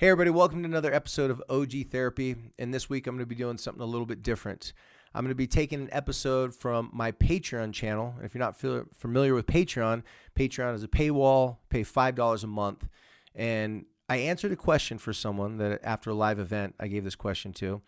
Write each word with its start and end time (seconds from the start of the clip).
Hey, 0.00 0.08
everybody, 0.08 0.30
welcome 0.30 0.62
to 0.62 0.66
another 0.66 0.94
episode 0.94 1.30
of 1.30 1.42
OG 1.50 1.90
Therapy. 1.90 2.34
And 2.58 2.72
this 2.72 2.88
week 2.88 3.06
I'm 3.06 3.16
going 3.16 3.22
to 3.22 3.26
be 3.26 3.34
doing 3.34 3.58
something 3.58 3.82
a 3.82 3.86
little 3.86 4.06
bit 4.06 4.22
different. 4.22 4.72
I'm 5.14 5.22
going 5.22 5.30
to 5.30 5.34
be 5.34 5.46
taking 5.46 5.82
an 5.82 5.90
episode 5.92 6.54
from 6.54 6.88
my 6.94 7.12
Patreon 7.12 7.74
channel. 7.74 8.14
And 8.16 8.24
if 8.24 8.34
you're 8.34 8.38
not 8.38 8.56
familiar 8.56 9.34
with 9.34 9.44
Patreon, 9.44 10.02
Patreon 10.34 10.74
is 10.74 10.82
a 10.82 10.88
paywall, 10.88 11.58
pay 11.68 11.82
$5 11.82 12.42
a 12.42 12.46
month. 12.46 12.88
And 13.34 13.84
I 14.08 14.16
answered 14.16 14.52
a 14.52 14.56
question 14.56 14.96
for 14.96 15.12
someone 15.12 15.58
that 15.58 15.80
after 15.84 16.08
a 16.08 16.14
live 16.14 16.38
event, 16.38 16.76
I 16.80 16.88
gave 16.88 17.04
this 17.04 17.14
question 17.14 17.52
to. 17.52 17.82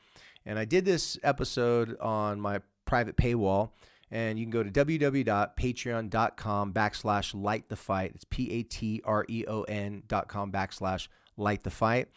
And 0.45 0.59
I 0.59 0.67
did 0.67 0.85
this 0.85 1.19
episode 1.23 1.99
on 1.99 2.43
my 2.43 2.61
private 2.85 3.17
paywall. 3.17 3.71
And 4.11 4.39
you 4.39 4.45
can 4.45 4.51
go 4.51 4.63
to 4.63 4.71
www.patreon.com 4.71 6.73
backslash 6.75 7.43
light 7.43 7.71
the 7.71 7.77
fight. 7.77 8.13
It's 8.15 8.27
P 8.29 8.51
A 8.51 8.63
T 8.65 9.01
R 9.03 9.25
E 9.31 9.47
O 9.49 9.63
N 9.63 10.03
dot 10.07 10.29
com 10.29 10.53
backslash 10.53 11.09
light 11.37 11.63
the 11.63 11.71
fight. 11.71 12.09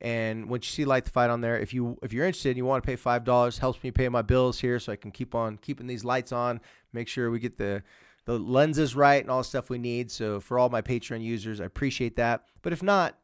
And 0.00 0.50
once 0.50 0.66
you 0.66 0.72
see 0.72 0.84
light 0.84 1.04
the 1.04 1.10
fight 1.10 1.30
on 1.30 1.40
there, 1.40 1.58
if 1.58 1.72
you 1.72 1.98
if 2.02 2.12
you're 2.12 2.26
interested 2.26 2.50
and 2.50 2.58
you 2.58 2.64
want 2.64 2.82
to 2.82 2.86
pay 2.86 2.96
five 2.96 3.24
dollars, 3.24 3.58
helps 3.58 3.82
me 3.82 3.90
pay 3.90 4.08
my 4.08 4.22
bills 4.22 4.60
here 4.60 4.78
so 4.78 4.92
I 4.92 4.96
can 4.96 5.10
keep 5.10 5.34
on 5.34 5.56
keeping 5.56 5.86
these 5.86 6.04
lights 6.04 6.32
on, 6.32 6.60
make 6.92 7.08
sure 7.08 7.30
we 7.30 7.38
get 7.38 7.58
the 7.58 7.82
the 8.26 8.38
lenses 8.38 8.96
right 8.96 9.22
and 9.22 9.30
all 9.30 9.38
the 9.38 9.44
stuff 9.44 9.70
we 9.70 9.78
need. 9.78 10.10
So 10.10 10.40
for 10.40 10.58
all 10.58 10.68
my 10.68 10.82
Patreon 10.82 11.22
users, 11.22 11.60
I 11.60 11.64
appreciate 11.64 12.16
that. 12.16 12.44
But 12.62 12.72
if 12.72 12.82
not, 12.82 13.18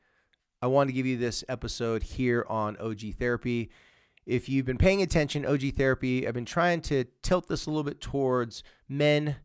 I 0.62 0.66
want 0.66 0.88
to 0.88 0.92
give 0.92 1.06
you 1.06 1.16
this 1.16 1.42
episode 1.48 2.02
here 2.02 2.44
on 2.48 2.76
OG 2.76 3.14
Therapy. 3.18 3.70
If 4.26 4.48
you've 4.48 4.66
been 4.66 4.78
paying 4.78 5.02
attention, 5.02 5.46
OG 5.46 5.74
Therapy, 5.76 6.28
I've 6.28 6.34
been 6.34 6.44
trying 6.44 6.82
to 6.82 7.04
tilt 7.22 7.48
this 7.48 7.66
a 7.66 7.70
little 7.70 7.82
bit 7.82 8.00
towards 8.00 8.62
men, 8.88 9.36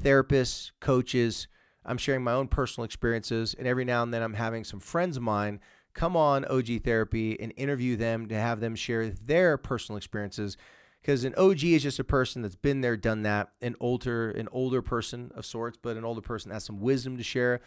therapists, 0.00 0.70
coaches. 0.80 1.48
I'm 1.84 1.98
sharing 1.98 2.22
my 2.22 2.32
own 2.32 2.48
personal 2.48 2.84
experiences, 2.84 3.54
and 3.54 3.66
every 3.66 3.84
now 3.84 4.02
and 4.02 4.12
then 4.12 4.22
I'm 4.22 4.34
having 4.34 4.64
some 4.64 4.80
friends 4.80 5.16
of 5.16 5.22
mine 5.22 5.60
come 5.94 6.16
on 6.16 6.44
OG 6.44 6.82
Therapy 6.84 7.38
and 7.40 7.52
interview 7.56 7.96
them 7.96 8.28
to 8.28 8.34
have 8.34 8.60
them 8.60 8.74
share 8.74 9.08
their 9.08 9.56
personal 9.56 9.96
experiences. 9.96 10.56
Because 11.00 11.24
an 11.24 11.34
OG 11.36 11.64
is 11.64 11.82
just 11.82 11.98
a 11.98 12.04
person 12.04 12.42
that's 12.42 12.56
been 12.56 12.82
there, 12.82 12.96
done 12.96 13.22
that, 13.22 13.48
an 13.62 13.74
older, 13.80 14.30
an 14.30 14.48
older 14.52 14.82
person 14.82 15.32
of 15.34 15.46
sorts, 15.46 15.78
but 15.80 15.96
an 15.96 16.04
older 16.04 16.20
person 16.20 16.50
has 16.50 16.64
some 16.64 16.80
wisdom 16.80 17.16
to 17.16 17.22
share. 17.22 17.60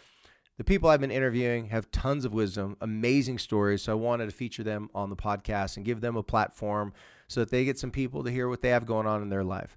The 0.56 0.64
people 0.64 0.88
I've 0.88 1.00
been 1.00 1.10
interviewing 1.10 1.66
have 1.66 1.90
tons 1.90 2.24
of 2.24 2.32
wisdom, 2.32 2.76
amazing 2.80 3.38
stories. 3.38 3.82
So 3.82 3.92
I 3.92 3.96
wanted 3.96 4.26
to 4.26 4.36
feature 4.36 4.62
them 4.62 4.88
on 4.94 5.10
the 5.10 5.16
podcast 5.16 5.76
and 5.76 5.84
give 5.84 6.00
them 6.00 6.16
a 6.16 6.22
platform 6.22 6.92
so 7.26 7.40
that 7.40 7.50
they 7.50 7.64
get 7.64 7.78
some 7.78 7.90
people 7.90 8.22
to 8.22 8.30
hear 8.30 8.48
what 8.48 8.62
they 8.62 8.68
have 8.68 8.86
going 8.86 9.06
on 9.06 9.20
in 9.20 9.30
their 9.30 9.42
life. 9.42 9.76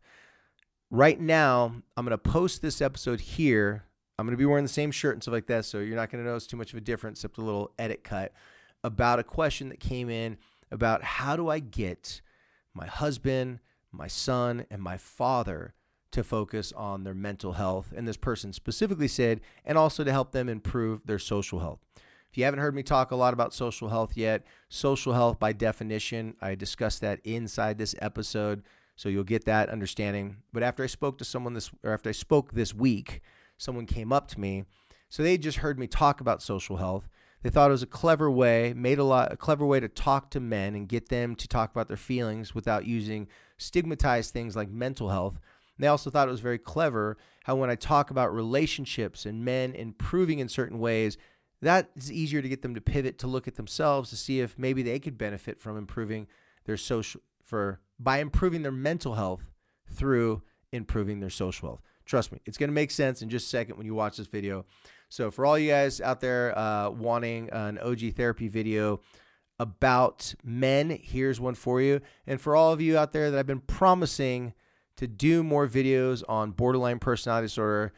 Right 0.92 1.20
now, 1.20 1.74
I'm 1.98 2.06
going 2.06 2.12
to 2.12 2.18
post 2.18 2.62
this 2.62 2.80
episode 2.80 3.20
here. 3.20 3.86
I'm 4.18 4.26
going 4.26 4.34
to 4.34 4.38
be 4.38 4.46
wearing 4.46 4.66
the 4.66 4.70
same 4.70 4.92
shirt 4.92 5.14
and 5.14 5.24
stuff 5.24 5.34
like 5.34 5.48
that. 5.48 5.66
So 5.66 5.80
you're 5.80 5.96
not 5.96 6.10
going 6.10 6.24
to 6.24 6.30
notice 6.30 6.48
too 6.48 6.58
much 6.58 6.72
of 6.74 6.78
a 6.78 6.82
difference 6.82 7.20
except 7.20 7.38
a 7.38 7.42
little 7.42 7.72
edit 7.78 8.04
cut 8.04 8.34
about 8.84 9.20
a 9.20 9.24
question 9.24 9.70
that 9.70 9.80
came 9.80 10.10
in 10.10 10.38
about 10.72 11.04
how 11.04 11.36
do 11.36 11.50
I 11.50 11.60
get 11.60 12.22
my 12.74 12.88
husband, 12.88 13.60
my 13.92 14.08
son, 14.08 14.66
and 14.70 14.82
my 14.82 14.98
father 14.98 15.74
to 16.12 16.24
focus 16.24 16.72
on 16.74 17.04
their 17.04 17.14
mental 17.14 17.54
health. 17.54 17.94
And 17.96 18.08
this 18.08 18.18
person 18.18 18.54
specifically 18.54 19.08
said, 19.08 19.42
and 19.66 19.78
also 19.78 20.04
to 20.04 20.12
help 20.12 20.32
them 20.32 20.50
improve 20.50 21.06
their 21.06 21.20
social 21.20 21.60
health. 21.60 21.80
If 22.32 22.38
you 22.38 22.44
haven't 22.44 22.60
heard 22.60 22.76
me 22.76 22.84
talk 22.84 23.12
a 23.12 23.16
lot 23.16 23.34
about 23.34 23.54
social 23.54 23.90
health 23.90 24.16
yet, 24.16 24.44
social 24.70 25.14
health 25.14 25.40
by 25.40 25.54
definition, 25.54 26.36
I 26.42 26.56
discussed 26.56 27.02
that 27.02 27.20
inside 27.24 27.78
this 27.78 27.96
episode. 28.00 28.64
So 28.96 29.10
you'll 29.10 29.24
get 29.24 29.46
that 29.46 29.70
understanding. 29.70 30.38
But 30.54 30.64
after 30.64 30.84
I 30.84 30.88
spoke 30.88 31.18
to 31.20 31.26
someone 31.26 31.54
this, 31.54 31.72
or 31.84 31.94
after 31.94 32.10
I 32.10 32.14
spoke 32.14 32.54
this 32.54 32.74
week, 32.74 33.22
someone 33.58 33.86
came 33.86 34.14
up 34.14 34.28
to 34.30 34.40
me. 34.40 34.66
So 35.10 35.24
they 35.24 35.38
just 35.38 35.60
heard 35.60 35.80
me 35.80 35.88
talk 35.88 36.22
about 36.22 36.42
social 36.42 36.78
health. 36.78 37.08
They 37.44 37.50
thought 37.50 37.70
it 37.70 37.72
was 37.72 37.84
a 37.84 37.88
clever 37.88 38.30
way, 38.30 38.74
made 38.76 39.00
a 39.00 39.04
lot 39.04 39.32
a 39.32 39.38
clever 39.38 39.66
way 39.66 39.80
to 39.80 39.88
talk 39.88 40.32
to 40.32 40.40
men 40.40 40.76
and 40.76 40.90
get 40.90 41.10
them 41.10 41.36
to 41.36 41.48
talk 41.48 41.72
about 41.72 41.88
their 41.88 41.98
feelings 41.98 42.56
without 42.56 42.86
using 42.86 43.28
stigmatized 43.58 44.34
things 44.34 44.56
like 44.56 44.70
mental 44.70 45.10
health. 45.10 45.40
They 45.80 45.88
also 45.88 46.10
thought 46.10 46.28
it 46.28 46.32
was 46.32 46.40
very 46.40 46.58
clever 46.58 47.18
how 47.44 47.56
when 47.56 47.70
I 47.70 47.76
talk 47.76 48.10
about 48.10 48.34
relationships 48.34 49.26
and 49.26 49.46
men 49.46 49.74
improving 49.76 50.40
in 50.40 50.50
certain 50.50 50.80
ways, 50.80 51.18
that 51.62 51.90
is 51.96 52.12
easier 52.12 52.42
to 52.42 52.50
get 52.50 52.62
them 52.62 52.76
to 52.76 52.82
pivot 52.82 53.18
to 53.20 53.28
look 53.28 53.48
at 53.48 53.56
themselves 53.56 54.10
to 54.10 54.18
see 54.18 54.40
if 54.40 54.58
maybe 54.58 54.84
they 54.84 55.00
could 55.00 55.18
benefit 55.18 55.60
from 55.60 55.78
improving 55.78 56.28
their 56.66 56.78
social 56.78 57.22
for 57.42 57.80
by 58.00 58.20
improving 58.20 58.62
their 58.62 58.72
mental 58.72 59.16
health 59.16 59.44
through 59.92 60.42
improving 60.72 61.20
their 61.20 61.30
social 61.30 61.70
health. 61.70 61.82
Trust 62.08 62.32
me, 62.32 62.40
it's 62.46 62.58
going 62.58 62.70
to 62.70 62.74
make 62.74 62.90
sense 62.90 63.22
in 63.22 63.30
just 63.30 63.48
a 63.48 63.50
second 63.50 63.78
when 63.78 63.86
you 63.86 63.94
watch 63.94 64.18
this 64.18 64.28
video. 64.28 64.66
So 65.10 65.30
for 65.30 65.46
all 65.46 65.60
you 65.60 65.70
guys 65.70 66.02
out 66.02 66.22
there 66.22 66.58
uh, 66.58 66.90
wanting 66.90 67.50
an 67.52 67.78
OG 67.80 68.14
therapy 68.16 68.48
video 68.48 69.02
about 69.60 70.34
men, 70.44 70.90
here's 71.02 71.40
one 71.40 71.54
for 71.54 71.82
you. 71.82 72.02
And 72.26 72.40
for 72.40 72.56
all 72.56 72.74
of 72.74 72.82
you 72.82 72.98
out 72.98 73.12
there 73.12 73.30
that 73.30 73.38
I've 73.38 73.48
been 73.48 73.60
promising 73.60 74.54
to 74.98 75.08
do 75.08 75.44
more 75.44 75.68
videos 75.68 76.24
on 76.28 76.52
borderline 76.52 77.00
personality 77.00 77.46
disorder. 77.46 77.94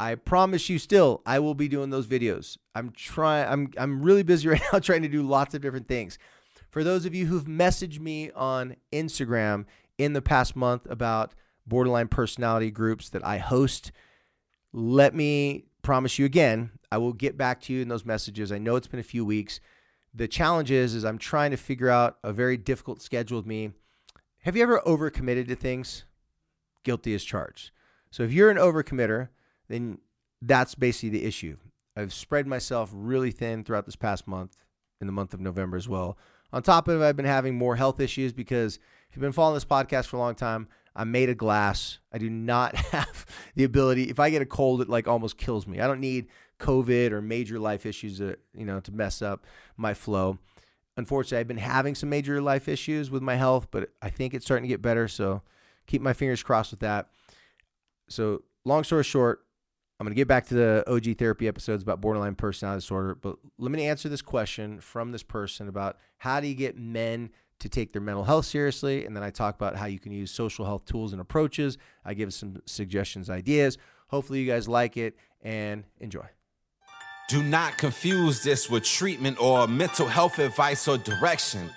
I 0.00 0.14
promise 0.14 0.68
you 0.68 0.78
still 0.78 1.22
I 1.26 1.40
will 1.40 1.54
be 1.54 1.68
doing 1.68 1.90
those 1.90 2.06
videos. 2.06 2.56
I'm 2.74 2.90
trying 2.90 3.48
I'm 3.48 3.70
I'm 3.76 4.02
really 4.02 4.22
busy 4.22 4.48
right 4.48 4.62
now 4.72 4.78
trying 4.78 5.02
to 5.02 5.08
do 5.08 5.22
lots 5.22 5.54
of 5.54 5.60
different 5.60 5.88
things. 5.88 6.18
For 6.70 6.84
those 6.84 7.04
of 7.04 7.14
you 7.14 7.26
who've 7.26 7.44
messaged 7.44 8.00
me 8.00 8.30
on 8.32 8.76
Instagram 8.92 9.64
in 9.96 10.12
the 10.12 10.22
past 10.22 10.54
month 10.54 10.86
about 10.88 11.34
borderline 11.68 12.08
personality 12.08 12.70
groups 12.70 13.10
that 13.10 13.24
I 13.24 13.38
host, 13.38 13.92
let 14.72 15.14
me 15.14 15.64
promise 15.82 16.18
you 16.18 16.24
again, 16.24 16.70
I 16.90 16.98
will 16.98 17.12
get 17.12 17.36
back 17.36 17.60
to 17.62 17.72
you 17.72 17.82
in 17.82 17.88
those 17.88 18.04
messages. 18.04 18.52
I 18.52 18.58
know 18.58 18.76
it's 18.76 18.88
been 18.88 19.00
a 19.00 19.04
few 19.04 19.24
weeks. 19.24 19.60
The 20.14 20.28
challenge 20.28 20.70
is 20.70 20.94
is 20.94 21.04
I'm 21.04 21.18
trying 21.18 21.50
to 21.50 21.56
figure 21.56 21.88
out 21.88 22.18
a 22.24 22.32
very 22.32 22.56
difficult 22.56 23.02
schedule 23.02 23.38
with 23.38 23.46
me. 23.46 23.72
Have 24.40 24.56
you 24.56 24.62
ever 24.62 24.80
overcommitted 24.86 25.48
to 25.48 25.56
things? 25.56 26.04
guilty 26.88 27.14
as 27.14 27.22
charged. 27.22 27.70
So 28.10 28.22
if 28.22 28.32
you're 28.32 28.50
an 28.50 28.56
overcommitter, 28.56 29.28
then 29.68 29.98
that's 30.40 30.74
basically 30.74 31.10
the 31.10 31.26
issue. 31.26 31.58
I've 31.94 32.14
spread 32.14 32.46
myself 32.46 32.90
really 32.94 33.30
thin 33.30 33.62
throughout 33.62 33.84
this 33.84 33.96
past 33.96 34.26
month, 34.26 34.56
in 35.00 35.06
the 35.06 35.12
month 35.12 35.34
of 35.34 35.40
November 35.40 35.76
as 35.76 35.86
well. 35.86 36.16
On 36.50 36.62
top 36.62 36.88
of 36.88 37.00
it, 37.00 37.04
I've 37.04 37.16
been 37.16 37.26
having 37.26 37.56
more 37.56 37.76
health 37.76 38.00
issues 38.00 38.32
because 38.32 38.76
if 38.76 39.16
you've 39.16 39.20
been 39.20 39.32
following 39.32 39.54
this 39.54 39.66
podcast 39.66 40.06
for 40.06 40.16
a 40.16 40.20
long 40.20 40.34
time, 40.34 40.68
I'm 40.96 41.10
made 41.10 41.30
of 41.30 41.36
glass. 41.36 41.98
I 42.12 42.18
do 42.18 42.30
not 42.30 42.74
have 42.92 43.26
the 43.54 43.64
ability. 43.64 44.04
If 44.04 44.18
I 44.18 44.30
get 44.30 44.42
a 44.42 44.46
cold, 44.46 44.80
it 44.80 44.88
like 44.88 45.08
almost 45.08 45.38
kills 45.38 45.66
me. 45.66 45.80
I 45.80 45.86
don't 45.86 46.00
need 46.00 46.28
COVID 46.58 47.12
or 47.12 47.22
major 47.22 47.58
life 47.58 47.86
issues 47.86 48.20
you 48.20 48.36
know 48.54 48.80
to 48.80 48.92
mess 48.92 49.22
up 49.22 49.46
my 49.76 49.94
flow. 49.94 50.38
Unfortunately, 50.96 51.38
I've 51.38 51.48
been 51.48 51.58
having 51.58 51.94
some 51.94 52.10
major 52.10 52.40
life 52.42 52.66
issues 52.68 53.10
with 53.10 53.22
my 53.22 53.36
health, 53.36 53.68
but 53.70 53.90
I 54.02 54.10
think 54.10 54.34
it's 54.34 54.44
starting 54.44 54.64
to 54.64 54.68
get 54.68 54.82
better. 54.82 55.06
So 55.06 55.42
keep 55.86 56.02
my 56.02 56.12
fingers 56.12 56.42
crossed 56.42 56.72
with 56.72 56.80
that. 56.80 57.08
So, 58.08 58.42
long 58.64 58.84
story 58.84 59.04
short, 59.04 59.44
I'm 59.98 60.04
going 60.04 60.14
to 60.14 60.16
get 60.16 60.28
back 60.28 60.46
to 60.46 60.54
the 60.54 60.84
OG 60.86 61.18
therapy 61.18 61.48
episodes 61.48 61.82
about 61.82 62.00
borderline 62.00 62.36
personality 62.36 62.78
disorder, 62.78 63.16
but 63.16 63.36
let 63.58 63.72
me 63.72 63.86
answer 63.86 64.08
this 64.08 64.22
question 64.22 64.80
from 64.80 65.10
this 65.10 65.24
person 65.24 65.68
about 65.68 65.98
how 66.18 66.40
do 66.40 66.46
you 66.46 66.54
get 66.54 66.78
men 66.78 67.30
to 67.60 67.68
take 67.68 67.92
their 67.92 68.02
mental 68.02 68.24
health 68.24 68.46
seriously? 68.46 69.04
And 69.04 69.16
then 69.16 69.22
I 69.22 69.30
talk 69.30 69.54
about 69.54 69.76
how 69.76 69.86
you 69.86 69.98
can 69.98 70.12
use 70.12 70.30
social 70.30 70.64
health 70.64 70.84
tools 70.84 71.12
and 71.12 71.20
approaches. 71.20 71.78
I 72.04 72.14
give 72.14 72.32
some 72.32 72.60
suggestions, 72.66 73.30
ideas. 73.30 73.78
Hopefully, 74.08 74.40
you 74.40 74.46
guys 74.46 74.68
like 74.68 74.96
it 74.96 75.16
and 75.42 75.84
enjoy. 76.00 76.26
Do 77.28 77.42
not 77.42 77.76
confuse 77.76 78.42
this 78.42 78.70
with 78.70 78.84
treatment 78.84 79.38
or 79.38 79.66
mental 79.66 80.06
health 80.06 80.38
advice 80.38 80.88
or 80.88 80.96
direction. 80.96 81.68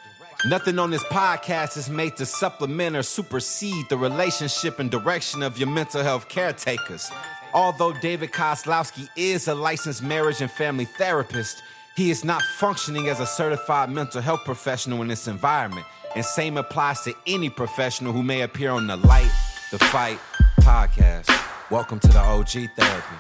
Nothing 0.46 0.80
on 0.80 0.90
this 0.90 1.04
podcast 1.04 1.78
is 1.78 1.90
made 1.90 2.16
to 2.18 2.26
supplement 2.26 2.96
or 2.96 3.04
supersede 3.04 3.88
the 3.90 3.98
relationship 3.98 4.80
and 4.80 4.90
direction 4.90 5.44
of 5.44 5.60
your 5.60 5.70
mental 5.70 6.02
health 6.02 6.30
caretakers. 6.30 7.12
Although 7.54 7.94
David 7.94 8.32
Kozlowski 8.32 9.10
is 9.16 9.48
a 9.50 9.54
licensed 9.54 10.02
marriage 10.02 10.42
and 10.42 10.50
family 10.50 10.86
therapist, 10.86 11.62
he 11.98 12.10
is 12.10 12.24
not 12.24 12.42
functioning 12.42 13.10
as 13.10 13.20
a 13.20 13.26
certified 13.26 13.90
mental 13.90 14.22
health 14.22 14.46
professional 14.46 15.02
in 15.02 15.10
this 15.10 15.28
environment. 15.28 15.86
And 16.16 16.24
same 16.24 16.58
applies 16.58 17.02
to 17.02 17.14
any 17.28 17.50
professional 17.50 18.14
who 18.14 18.24
may 18.24 18.42
appear 18.42 18.72
on 18.72 18.88
the 18.88 18.96
Light 18.96 19.32
the 19.72 19.80
Fight 19.80 20.20
podcast. 20.62 21.30
Welcome 21.70 22.00
to 22.00 22.08
the 22.08 22.20
OG 22.20 22.70
Therapy. 22.78 23.16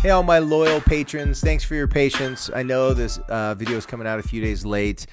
Hey, 0.00 0.10
all 0.10 0.22
my 0.22 0.38
loyal 0.38 0.80
patrons, 0.80 1.40
thanks 1.40 1.64
for 1.64 1.74
your 1.74 1.88
patience. 1.88 2.50
I 2.54 2.62
know 2.62 2.94
this 2.94 3.18
uh, 3.28 3.54
video 3.54 3.76
is 3.76 3.86
coming 3.86 4.06
out 4.06 4.18
a 4.18 4.22
few 4.22 4.42
days 4.42 4.64
late. 4.64 5.06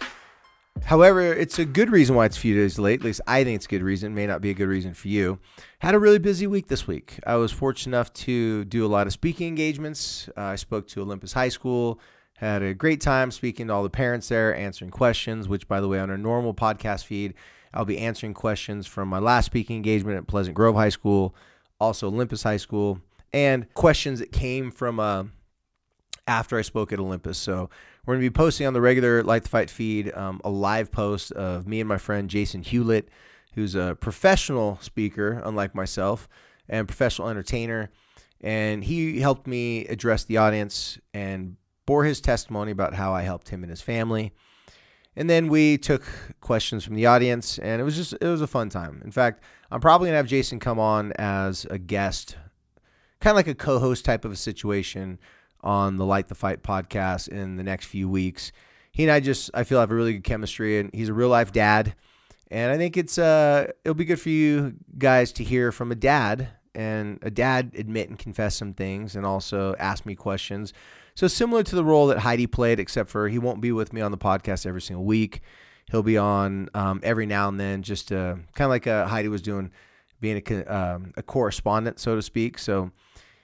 However, 0.83 1.21
it's 1.33 1.59
a 1.59 1.65
good 1.65 1.89
reason 1.89 2.15
why 2.15 2.25
it's 2.25 2.37
a 2.37 2.39
few 2.39 2.55
days 2.55 2.77
late. 2.77 2.99
At 2.99 3.05
least 3.05 3.21
I 3.27 3.43
think 3.43 3.57
it's 3.57 3.65
a 3.65 3.69
good 3.69 3.81
reason. 3.81 4.11
It 4.11 4.15
may 4.15 4.27
not 4.27 4.41
be 4.41 4.49
a 4.49 4.53
good 4.53 4.67
reason 4.67 4.93
for 4.93 5.07
you. 5.07 5.39
Had 5.79 5.95
a 5.95 5.99
really 5.99 6.19
busy 6.19 6.47
week 6.47 6.67
this 6.67 6.85
week. 6.85 7.19
I 7.25 7.35
was 7.35 7.51
fortunate 7.51 7.95
enough 7.95 8.13
to 8.13 8.65
do 8.65 8.85
a 8.85 8.87
lot 8.87 9.07
of 9.07 9.13
speaking 9.13 9.47
engagements. 9.47 10.29
Uh, 10.37 10.41
I 10.41 10.55
spoke 10.55 10.87
to 10.89 11.01
Olympus 11.01 11.33
High 11.33 11.49
School. 11.49 11.99
Had 12.37 12.61
a 12.61 12.75
great 12.75 13.01
time 13.01 13.31
speaking 13.31 13.67
to 13.67 13.73
all 13.73 13.81
the 13.81 13.89
parents 13.89 14.29
there, 14.29 14.55
answering 14.55 14.91
questions. 14.91 15.49
Which, 15.49 15.67
by 15.67 15.81
the 15.81 15.87
way, 15.87 15.99
on 15.99 16.11
our 16.11 16.19
normal 16.19 16.53
podcast 16.53 17.05
feed, 17.05 17.33
I'll 17.73 17.83
be 17.83 17.97
answering 17.97 18.35
questions 18.35 18.85
from 18.85 19.09
my 19.09 19.17
last 19.17 19.45
speaking 19.47 19.75
engagement 19.75 20.17
at 20.17 20.27
Pleasant 20.27 20.55
Grove 20.55 20.75
High 20.75 20.89
School, 20.89 21.33
also 21.79 22.07
Olympus 22.07 22.43
High 22.43 22.57
School, 22.57 23.01
and 23.33 23.71
questions 23.73 24.19
that 24.19 24.31
came 24.31 24.69
from 24.69 24.99
a 24.99 25.27
after 26.27 26.59
I 26.59 26.61
spoke 26.61 26.93
at 26.93 26.99
Olympus. 26.99 27.39
So 27.39 27.71
we're 28.05 28.15
going 28.15 28.23
to 28.23 28.29
be 28.29 28.33
posting 28.33 28.67
on 28.67 28.73
the 28.73 28.81
regular 28.81 29.23
Light 29.23 29.43
the 29.43 29.49
Fight 29.49 29.71
feed 29.71 30.13
um, 30.13 30.39
a 30.43 30.49
live 30.49 30.91
post 30.91 31.31
of 31.31 31.67
me 31.67 31.79
and 31.79 31.89
my 31.89 31.97
friend 31.97 32.29
Jason 32.29 32.61
Hewlett, 32.61 33.09
who's 33.53 33.73
a 33.73 33.97
professional 33.99 34.77
speaker, 34.81 35.41
unlike 35.43 35.73
myself, 35.73 36.27
and 36.69 36.87
professional 36.87 37.29
entertainer. 37.29 37.89
And 38.41 38.83
he 38.83 39.21
helped 39.21 39.47
me 39.47 39.85
address 39.87 40.23
the 40.25 40.37
audience 40.37 40.99
and 41.15 41.55
bore 41.87 42.03
his 42.03 42.21
testimony 42.21 42.71
about 42.71 42.93
how 42.93 43.13
I 43.13 43.23
helped 43.23 43.49
him 43.49 43.63
and 43.63 43.71
his 43.71 43.81
family. 43.81 44.33
And 45.15 45.27
then 45.27 45.47
we 45.47 45.79
took 45.79 46.03
questions 46.41 46.83
from 46.83 46.93
the 46.93 47.07
audience, 47.07 47.57
and 47.57 47.81
it 47.81 47.83
was 47.83 47.95
just 47.95 48.13
it 48.13 48.27
was 48.27 48.41
a 48.41 48.45
fun 48.45 48.69
time. 48.69 49.01
In 49.03 49.09
fact, 49.09 49.41
I'm 49.71 49.81
probably 49.81 50.09
gonna 50.09 50.17
have 50.17 50.27
Jason 50.27 50.59
come 50.59 50.77
on 50.77 51.11
as 51.13 51.65
a 51.71 51.79
guest, 51.79 52.37
kind 53.19 53.31
of 53.31 53.35
like 53.35 53.47
a 53.47 53.55
co-host 53.55 54.05
type 54.05 54.25
of 54.25 54.31
a 54.31 54.35
situation 54.35 55.17
on 55.61 55.95
the 55.95 56.05
Light 56.05 56.27
the 56.27 56.35
Fight 56.35 56.61
podcast 56.61 57.29
in 57.29 57.55
the 57.55 57.63
next 57.63 57.85
few 57.87 58.07
weeks. 58.07 58.51
He 58.91 59.03
and 59.03 59.11
I 59.11 59.19
just 59.19 59.49
I 59.55 59.63
feel 59.63 59.79
have 59.79 59.89
a 59.89 59.95
really 59.95 60.13
good 60.13 60.23
chemistry, 60.23 60.77
and 60.79 60.91
he's 60.93 61.09
a 61.09 61.15
real 61.15 61.29
life 61.29 61.51
dad, 61.51 61.95
and 62.51 62.71
I 62.71 62.77
think 62.77 62.95
it's 62.95 63.17
uh 63.17 63.71
it'll 63.83 63.95
be 63.95 64.05
good 64.05 64.21
for 64.21 64.29
you 64.29 64.75
guys 64.99 65.31
to 65.33 65.43
hear 65.43 65.71
from 65.71 65.91
a 65.91 65.95
dad 65.95 66.49
and 66.75 67.17
a 67.23 67.31
dad 67.31 67.71
admit 67.75 68.09
and 68.09 68.19
confess 68.19 68.55
some 68.55 68.73
things, 68.73 69.15
and 69.15 69.25
also 69.25 69.73
ask 69.79 70.05
me 70.05 70.13
questions 70.13 70.73
so 71.17 71.27
similar 71.27 71.63
to 71.63 71.75
the 71.75 71.83
role 71.83 72.05
that 72.07 72.19
Heidi 72.19 72.45
played, 72.45 72.79
except 72.79 73.09
for 73.09 73.27
he 73.27 73.39
won't 73.39 73.59
be 73.59 73.71
with 73.71 73.91
me 73.91 74.01
on 74.01 74.11
the 74.11 74.19
podcast 74.19 74.67
every 74.67 74.81
single 74.81 75.03
week. 75.03 75.41
He'll 75.89 76.03
be 76.03 76.15
on 76.15 76.69
um, 76.75 76.99
every 77.01 77.25
now 77.25 77.47
and 77.47 77.59
then, 77.59 77.81
just 77.81 78.09
kind 78.09 78.45
of 78.59 78.69
like 78.69 78.85
uh, 78.85 79.07
Heidi 79.07 79.27
was 79.27 79.41
doing, 79.41 79.71
being 80.21 80.43
a, 80.47 80.63
um, 80.65 81.13
a 81.17 81.23
correspondent, 81.23 81.99
so 81.99 82.15
to 82.15 82.21
speak. 82.21 82.59
So 82.59 82.91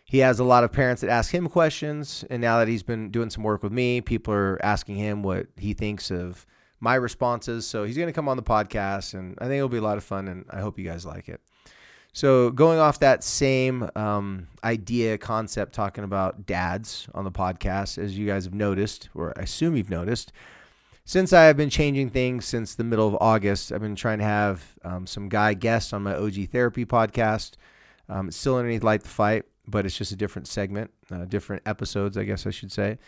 he 0.06 0.20
has 0.20 0.40
a 0.40 0.44
lot 0.44 0.64
of 0.64 0.72
parents 0.72 1.02
that 1.02 1.10
ask 1.10 1.34
him 1.34 1.50
questions, 1.50 2.24
and 2.30 2.44
now 2.44 2.60
that 2.60 2.68
he's 2.68 2.84
been 2.84 3.10
doing 3.10 3.32
some 3.32 3.42
work 3.42 3.64
with 3.64 3.72
me, 3.72 4.02
people 4.02 4.36
are 4.36 4.64
asking 4.64 4.98
him 4.98 5.24
what 5.24 5.48
he 5.58 5.74
thinks 5.74 6.12
of 6.12 6.46
my 6.80 6.94
responses. 6.94 7.66
So 7.66 7.86
he's 7.86 7.98
going 7.98 8.06
to 8.06 8.14
come 8.14 8.30
on 8.30 8.38
the 8.38 8.44
podcast, 8.44 9.16
and 9.16 9.36
I 9.42 9.46
think 9.46 9.56
it'll 9.56 9.68
be 9.68 9.78
a 9.78 9.82
lot 9.82 9.98
of 9.98 10.04
fun, 10.04 10.28
and 10.28 10.46
I 10.52 10.60
hope 10.60 10.78
you 10.78 10.86
guys 10.86 11.08
like 11.08 11.28
it. 11.28 11.42
So 12.16 12.52
going 12.52 12.78
off 12.78 13.00
that 13.00 13.24
same 13.24 13.90
um, 13.96 14.48
idea 14.64 15.18
concept, 15.18 15.74
talking 15.74 16.04
about 16.04 16.46
dads 16.46 17.08
on 17.16 17.24
the 17.24 17.32
podcast, 17.32 17.98
as 17.98 18.16
you 18.16 18.28
guys 18.28 18.46
have 18.46 18.54
noticed, 18.54 19.10
or 19.16 19.34
I 19.36 19.42
assume 19.42 19.76
you've 19.76 19.90
noticed, 19.90 20.32
since 21.06 21.34
I 21.34 21.46
have 21.46 21.58
been 21.58 21.72
changing 21.72 22.12
things 22.12 22.46
since 22.46 22.76
the 22.76 22.84
middle 22.84 23.08
of 23.08 23.18
August, 23.20 23.72
I've 23.72 23.82
been 23.82 23.96
trying 23.96 24.20
to 24.20 24.26
have 24.26 24.64
um, 24.84 25.08
some 25.08 25.28
guy 25.28 25.56
guests 25.56 25.92
on 25.92 26.04
my 26.04 26.16
OG 26.16 26.50
Therapy 26.52 26.86
podcast. 26.86 27.54
Um, 28.08 28.28
it's 28.28 28.38
still 28.38 28.58
underneath 28.58 28.84
Light 28.84 29.02
the 29.02 29.10
Fight, 29.10 29.46
but 29.68 29.84
it's 29.84 29.98
just 29.98 30.12
a 30.12 30.16
different 30.16 30.48
segment, 30.48 30.92
uh, 31.12 31.26
different 31.26 31.64
episodes, 31.66 32.16
I 32.16 32.26
guess 32.26 32.46
I 32.46 32.52
should 32.52 32.72
say. 32.72 33.00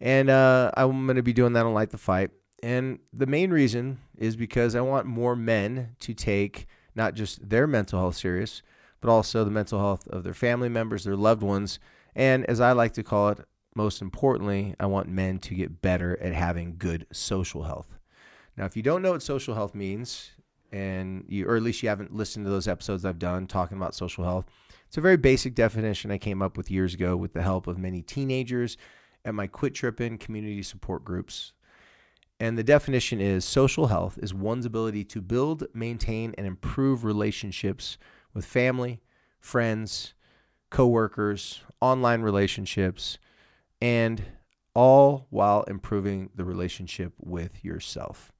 And 0.00 0.30
uh, 0.30 0.72
I'm 0.74 1.04
going 1.04 1.16
to 1.16 1.22
be 1.22 1.34
doing 1.34 1.52
that 1.52 1.66
on 1.66 1.74
Light 1.74 1.90
the 1.90 1.98
Fight. 1.98 2.30
And 2.62 2.98
the 3.12 3.26
main 3.26 3.50
reason 3.50 3.98
is 4.16 4.36
because 4.36 4.74
I 4.74 4.80
want 4.80 5.06
more 5.06 5.36
men 5.36 5.96
to 6.00 6.14
take 6.14 6.66
not 6.98 7.14
just 7.14 7.48
their 7.48 7.66
mental 7.66 7.98
health 7.98 8.16
serious, 8.16 8.60
but 9.00 9.08
also 9.08 9.44
the 9.44 9.50
mental 9.50 9.78
health 9.78 10.06
of 10.08 10.24
their 10.24 10.34
family 10.34 10.68
members, 10.68 11.04
their 11.04 11.16
loved 11.16 11.42
ones, 11.42 11.78
and 12.14 12.44
as 12.46 12.60
I 12.60 12.72
like 12.72 12.92
to 12.94 13.04
call 13.04 13.28
it, 13.28 13.38
most 13.76 14.02
importantly, 14.02 14.74
I 14.80 14.86
want 14.86 15.08
men 15.08 15.38
to 15.38 15.54
get 15.54 15.80
better 15.80 16.18
at 16.20 16.34
having 16.34 16.74
good 16.76 17.06
social 17.12 17.62
health. 17.62 17.96
Now, 18.56 18.64
if 18.64 18.76
you 18.76 18.82
don't 18.82 19.02
know 19.02 19.12
what 19.12 19.22
social 19.22 19.54
health 19.54 19.72
means, 19.72 20.32
and 20.72 21.24
you, 21.28 21.46
or 21.46 21.56
at 21.56 21.62
least 21.62 21.82
you 21.82 21.88
haven't 21.88 22.12
listened 22.12 22.44
to 22.44 22.50
those 22.50 22.66
episodes 22.66 23.04
I've 23.04 23.20
done 23.20 23.46
talking 23.46 23.76
about 23.76 23.94
social 23.94 24.24
health, 24.24 24.46
it's 24.88 24.98
a 24.98 25.00
very 25.00 25.16
basic 25.16 25.54
definition 25.54 26.10
I 26.10 26.18
came 26.18 26.42
up 26.42 26.56
with 26.56 26.70
years 26.70 26.92
ago 26.92 27.16
with 27.16 27.34
the 27.34 27.42
help 27.42 27.68
of 27.68 27.78
many 27.78 28.02
teenagers 28.02 28.76
at 29.24 29.34
my 29.34 29.46
Quit 29.46 29.74
Tripping 29.74 30.18
community 30.18 30.62
support 30.64 31.04
groups. 31.04 31.52
And 32.40 32.56
the 32.56 32.64
definition 32.64 33.20
is 33.20 33.44
social 33.44 33.88
health 33.88 34.18
is 34.22 34.32
one's 34.32 34.64
ability 34.64 35.04
to 35.04 35.20
build, 35.20 35.66
maintain, 35.74 36.34
and 36.38 36.46
improve 36.46 37.04
relationships 37.04 37.98
with 38.32 38.44
family, 38.44 39.00
friends, 39.40 40.14
coworkers, 40.70 41.62
online 41.80 42.22
relationships, 42.22 43.18
and 43.80 44.22
all 44.74 45.26
while 45.30 45.64
improving 45.64 46.30
the 46.34 46.44
relationship 46.44 47.12
with 47.18 47.64
yourself. 47.64 48.32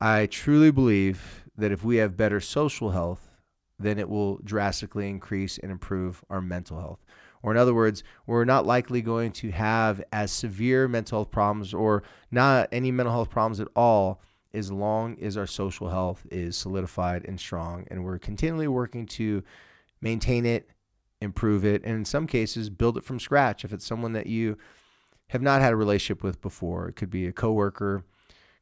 I 0.00 0.26
truly 0.26 0.70
believe 0.70 1.44
that 1.56 1.72
if 1.72 1.82
we 1.82 1.96
have 1.96 2.16
better 2.16 2.40
social 2.40 2.90
health, 2.90 3.34
then 3.78 3.98
it 3.98 4.08
will 4.08 4.38
drastically 4.44 5.08
increase 5.08 5.58
and 5.58 5.72
improve 5.72 6.24
our 6.30 6.40
mental 6.40 6.78
health. 6.78 7.04
Or, 7.44 7.50
in 7.50 7.58
other 7.58 7.74
words, 7.74 8.02
we're 8.26 8.46
not 8.46 8.64
likely 8.64 9.02
going 9.02 9.30
to 9.32 9.50
have 9.50 10.02
as 10.10 10.32
severe 10.32 10.88
mental 10.88 11.18
health 11.18 11.30
problems 11.30 11.74
or 11.74 12.02
not 12.30 12.70
any 12.72 12.90
mental 12.90 13.12
health 13.12 13.28
problems 13.28 13.60
at 13.60 13.68
all 13.76 14.22
as 14.54 14.72
long 14.72 15.18
as 15.20 15.36
our 15.36 15.46
social 15.46 15.90
health 15.90 16.26
is 16.30 16.56
solidified 16.56 17.22
and 17.26 17.38
strong. 17.38 17.86
And 17.90 18.02
we're 18.02 18.18
continually 18.18 18.66
working 18.66 19.04
to 19.08 19.42
maintain 20.00 20.46
it, 20.46 20.70
improve 21.20 21.66
it, 21.66 21.84
and 21.84 21.94
in 21.94 22.06
some 22.06 22.26
cases, 22.26 22.70
build 22.70 22.96
it 22.96 23.04
from 23.04 23.20
scratch. 23.20 23.62
If 23.62 23.74
it's 23.74 23.84
someone 23.84 24.14
that 24.14 24.26
you 24.26 24.56
have 25.28 25.42
not 25.42 25.60
had 25.60 25.74
a 25.74 25.76
relationship 25.76 26.22
with 26.22 26.40
before, 26.40 26.88
it 26.88 26.96
could 26.96 27.10
be 27.10 27.26
a 27.26 27.32
coworker, 27.32 28.04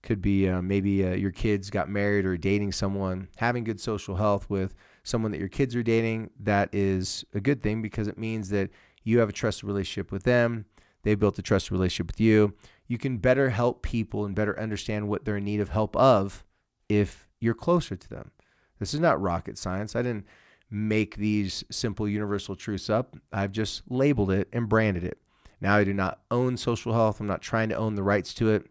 could 0.03 0.21
be 0.21 0.49
uh, 0.49 0.61
maybe 0.61 1.07
uh, 1.07 1.15
your 1.15 1.31
kids 1.31 1.71
got 1.71 1.89
married 1.89 2.25
or 2.25 2.37
dating 2.37 2.73
someone, 2.73 3.29
having 3.37 3.63
good 3.63 3.81
social 3.81 4.17
health 4.17 4.51
with 4.51 4.75
someone 5.03 5.33
that 5.33 5.41
your 5.41 5.49
kids 5.49 5.75
are 5.75 5.83
dating, 5.83 6.31
that 6.41 6.69
is 6.73 7.25
a 7.35 7.41
good 7.41 7.63
thing 7.63 7.83
because 7.83 8.09
it 8.09 8.19
means 8.19 8.51
that 8.51 8.71
you 9.05 9.19
have 9.19 9.29
a 9.29 9.33
trusted 9.33 9.65
relationship 9.65 10.13
with 10.13 10.23
them. 10.25 10.67
They 11.03 11.15
built 11.15 11.39
a 11.39 11.43
trusted 11.43 11.73
relationship 11.73 12.07
with 12.09 12.21
you. 12.21 12.55
You 12.87 12.99
can 12.99 13.19
better 13.19 13.51
help 13.51 13.83
people 13.83 14.25
and 14.25 14.35
better 14.35 14.59
understand 14.59 15.09
what 15.09 15.25
they're 15.25 15.39
in 15.39 15.45
need 15.45 15.61
of 15.61 15.71
help 15.71 15.97
of 15.97 16.45
if 16.89 17.27
you're 17.41 17.55
closer 17.55 17.97
to 17.97 18.09
them. 18.09 18.31
This 18.79 18.95
is 18.95 19.01
not 19.01 19.21
rocket 19.21 19.59
science. 19.59 19.97
I 19.97 20.03
didn't 20.03 20.27
make 20.71 21.17
these 21.17 21.65
simple 21.71 22.09
universal 22.09 22.57
truths 22.57 22.89
up. 22.89 23.17
I've 23.33 23.53
just 23.53 23.83
labeled 23.89 24.31
it 24.31 24.49
and 24.53 24.69
branded 24.69 25.05
it. 25.05 25.19
Now 25.61 25.77
I 25.77 25.85
do 25.85 25.95
not 25.95 26.21
own 26.31 26.57
social 26.57 26.93
health. 26.93 27.21
I'm 27.21 27.27
not 27.27 27.43
trying 27.43 27.69
to 27.69 27.77
own 27.77 27.95
the 27.95 28.03
rights 28.03 28.35
to 28.35 28.51
it. 28.51 28.67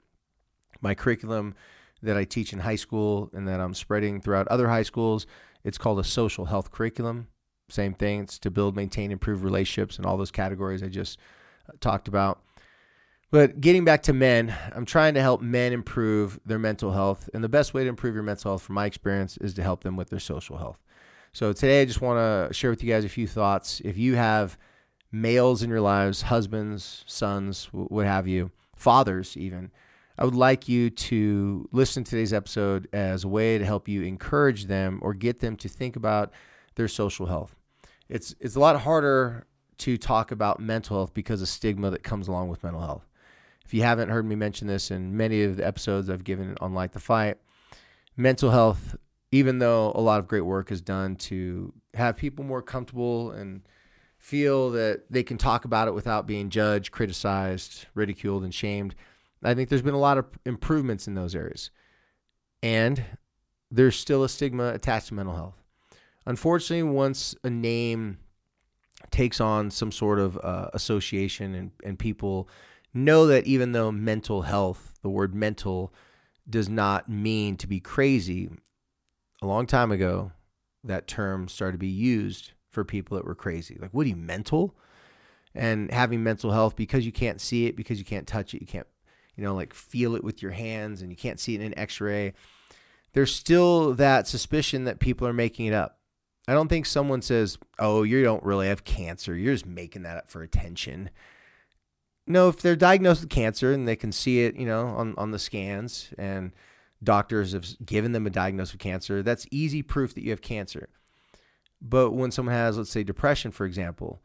My 0.82 0.96
curriculum 0.96 1.56
that 2.02 2.18
I 2.18 2.24
teach 2.24 2.54
in 2.54 2.60
high 2.60 2.76
school 2.76 3.30
and 3.34 3.48
that 3.48 3.60
I'm 3.60 3.74
spreading 3.74 4.20
throughout 4.20 4.48
other 4.48 4.68
high 4.68 4.84
schools 4.84 5.28
it's 5.64 5.78
called 5.78 6.00
a 6.00 6.04
social 6.04 6.46
health 6.46 6.72
curriculum. 6.72 7.28
Same 7.70 7.94
thing. 7.94 8.22
It's 8.22 8.40
to 8.40 8.52
build, 8.52 8.76
maintain, 8.76 9.12
improve 9.12 9.44
relationships 9.44 9.98
and 9.98 10.06
all 10.06 10.18
those 10.18 10.32
categories 10.32 10.84
I 10.84 10.88
just 10.88 11.20
uh, 11.70 11.74
talked 11.80 12.08
about. 12.08 12.42
But 13.32 13.62
getting 13.62 13.86
back 13.86 14.04
to 14.04 14.14
men, 14.14 14.54
I'm 14.76 14.86
trying 14.86 15.14
to 15.14 15.22
help 15.22 15.42
men 15.42 15.72
improve 15.72 16.38
their 16.46 16.60
mental 16.60 16.92
health. 16.92 17.30
And 17.34 17.42
the 17.42 17.50
best 17.50 17.74
way 17.74 17.84
to 17.84 17.90
improve 17.90 18.14
your 18.14 18.24
mental 18.24 18.52
health, 18.52 18.64
from 18.64 18.76
my 18.76 18.86
experience, 18.86 19.38
is 19.38 19.54
to 19.54 19.64
help 19.64 19.84
them 19.84 19.96
with 19.96 20.10
their 20.10 20.20
social 20.20 20.58
health. 20.58 20.80
So 21.32 21.54
today, 21.54 21.82
I 21.82 21.86
just 21.86 22.02
want 22.02 22.50
to 22.50 22.54
share 22.54 22.70
with 22.70 22.84
you 22.84 22.92
guys 22.92 23.06
a 23.06 23.10
few 23.10 23.26
thoughts. 23.26 23.82
If 23.86 23.98
you 23.98 24.16
have 24.16 24.58
males 25.14 25.64
in 25.64 25.70
your 25.70 25.80
lives, 25.80 26.24
husbands, 26.24 27.06
sons, 27.08 27.70
what 27.72 28.06
have 28.06 28.28
you, 28.28 28.52
fathers, 28.76 29.38
even, 29.38 29.72
I 30.18 30.26
would 30.26 30.36
like 30.36 30.68
you 30.68 30.90
to 30.90 31.68
listen 31.72 32.04
to 32.04 32.10
today's 32.10 32.34
episode 32.34 32.88
as 32.94 33.24
a 33.24 33.28
way 33.28 33.58
to 33.58 33.66
help 33.66 33.88
you 33.88 34.04
encourage 34.04 34.66
them 34.66 35.00
or 35.02 35.14
get 35.14 35.40
them 35.40 35.56
to 35.58 35.70
think 35.70 35.96
about 35.96 36.32
their 36.76 36.88
social 36.88 37.26
health. 37.26 37.56
It's 38.10 38.36
it's 38.40 38.56
a 38.56 38.60
lot 38.60 38.80
harder 38.82 39.48
to 39.80 39.98
talk 39.98 40.32
about 40.32 40.60
mental 40.60 40.98
health 40.98 41.14
because 41.14 41.42
of 41.42 41.48
stigma 41.48 41.90
that 41.90 42.04
comes 42.04 42.28
along 42.28 42.50
with 42.50 42.64
mental 42.64 42.82
health. 42.82 43.08
If 43.66 43.74
you 43.74 43.84
haven't 43.84 44.10
heard 44.10 44.26
me 44.26 44.36
mention 44.36 44.68
this 44.68 44.92
in 44.92 45.16
many 45.16 45.44
of 45.44 45.58
the 45.58 45.66
episodes 45.66 46.10
I've 46.10 46.24
given 46.24 46.56
on 46.60 46.74
Light 46.74 46.92
the 46.92 47.00
Fight, 47.00 47.38
mental 48.18 48.52
health, 48.52 48.96
even 49.32 49.60
though 49.60 49.92
a 49.96 50.02
lot 50.02 50.20
of 50.20 50.28
great 50.28 50.42
work 50.42 50.72
is 50.72 50.82
done 50.82 51.16
to 51.16 51.74
have 51.94 52.18
people 52.18 52.44
more 52.44 52.62
comfortable 52.62 53.32
and 53.32 53.62
feel 54.18 54.70
that 54.72 55.04
they 55.10 55.24
can 55.24 55.38
talk 55.38 55.66
about 55.66 55.88
it 55.88 55.94
without 55.94 56.28
being 56.28 56.50
judged, 56.50 56.92
criticized, 56.92 57.88
ridiculed, 57.96 58.44
and 58.44 58.54
shamed, 58.54 58.94
I 59.44 59.54
think 59.54 59.70
there's 59.70 59.82
been 59.82 59.94
a 59.94 60.00
lot 60.00 60.18
of 60.18 60.26
improvements 60.46 61.08
in 61.08 61.16
those 61.16 61.36
areas. 61.36 61.72
And 62.62 63.04
there's 63.72 63.96
still 63.96 64.24
a 64.24 64.30
stigma 64.30 64.74
attached 64.74 65.08
to 65.08 65.14
mental 65.14 65.36
health. 65.36 65.64
Unfortunately, 66.26 66.84
once 66.84 67.36
a 67.44 67.50
name 67.50 68.20
takes 69.10 69.42
on 69.42 69.72
some 69.72 69.92
sort 69.92 70.20
of 70.20 70.38
uh, 70.44 70.70
association 70.74 71.56
and, 71.56 71.72
and 71.84 71.98
people 71.98 72.48
know 72.94 73.26
that 73.28 73.48
even 73.48 73.72
though 73.72 73.92
mental 73.92 74.44
health, 74.44 74.94
the 75.02 75.10
word 75.10 75.34
mental, 75.34 75.94
does 76.50 76.70
not 76.70 77.10
mean 77.10 77.56
to 77.58 77.68
be 77.68 77.80
crazy, 77.80 78.50
a 79.42 79.48
long 79.48 79.66
time 79.66 79.92
ago, 79.92 80.32
that 80.84 81.08
term 81.08 81.48
started 81.48 81.74
to 81.74 81.78
be 81.78 81.88
used 81.88 82.52
for 82.70 82.84
people 82.84 83.18
that 83.18 83.26
were 83.26 83.36
crazy. 83.36 83.78
Like, 83.80 83.92
what 83.92 84.06
are 84.06 84.10
you, 84.10 84.16
mental? 84.16 84.76
And 85.56 85.92
having 85.92 86.24
mental 86.24 86.52
health 86.52 86.76
because 86.76 87.06
you 87.06 87.12
can't 87.12 87.42
see 87.42 87.66
it, 87.66 87.76
because 87.76 88.00
you 88.00 88.06
can't 88.06 88.28
touch 88.28 88.54
it, 88.54 88.62
you 88.62 88.68
can't 88.68 88.88
you 89.36 89.44
know, 89.44 89.56
like 89.56 89.74
feel 89.74 90.16
it 90.16 90.24
with 90.24 90.42
your 90.42 90.52
hands 90.52 91.02
and 91.02 91.10
you 91.10 91.18
can't 91.18 91.40
see 91.40 91.56
it 91.56 91.62
in 91.62 91.68
an 91.68 91.80
x 91.80 92.02
ray, 92.02 92.34
there's 93.14 93.34
still 93.34 93.94
that 93.96 94.28
suspicion 94.28 94.86
that 94.86 95.00
people 95.00 95.28
are 95.28 95.34
making 95.34 95.66
it 95.66 95.74
up. 95.74 96.00
I 96.48 96.54
don't 96.54 96.68
think 96.68 96.86
someone 96.86 97.22
says, 97.22 97.58
oh, 97.80 98.04
you 98.04 98.24
don't 98.24 98.44
really 98.44 98.68
have 98.68 98.84
cancer. 98.84 99.36
You're 99.36 99.54
just 99.54 99.66
making 99.66 100.04
that 100.04 100.18
up 100.18 100.30
for 100.30 100.42
attention. 100.42 101.10
no, 102.28 102.50
if 102.50 102.62
they're 102.62 102.76
diagnosed 102.76 103.22
with 103.22 103.30
cancer 103.30 103.72
and 103.74 103.88
they 103.88 103.96
can 103.96 104.12
see 104.12 104.44
it, 104.44 104.56
you 104.56 104.66
know, 104.66 104.88
on, 104.88 105.14
on 105.18 105.32
the 105.32 105.40
scans 105.40 106.14
and 106.18 106.52
doctors 107.04 107.54
have 107.54 107.66
given 107.86 108.12
them 108.12 108.28
a 108.28 108.30
diagnosis 108.30 108.74
of 108.74 108.80
cancer, 108.80 109.22
that's 109.24 109.48
easy 109.52 109.82
proof 109.82 110.14
that 110.14 110.24
you 110.24 110.32
have 110.32 110.42
cancer. 110.42 110.90
But 111.82 112.12
when 112.12 112.32
someone 112.32 112.56
has, 112.56 112.78
let's 112.78 112.92
say, 112.92 113.04
depression, 113.04 113.52
for 113.52 113.66
example, 113.66 114.22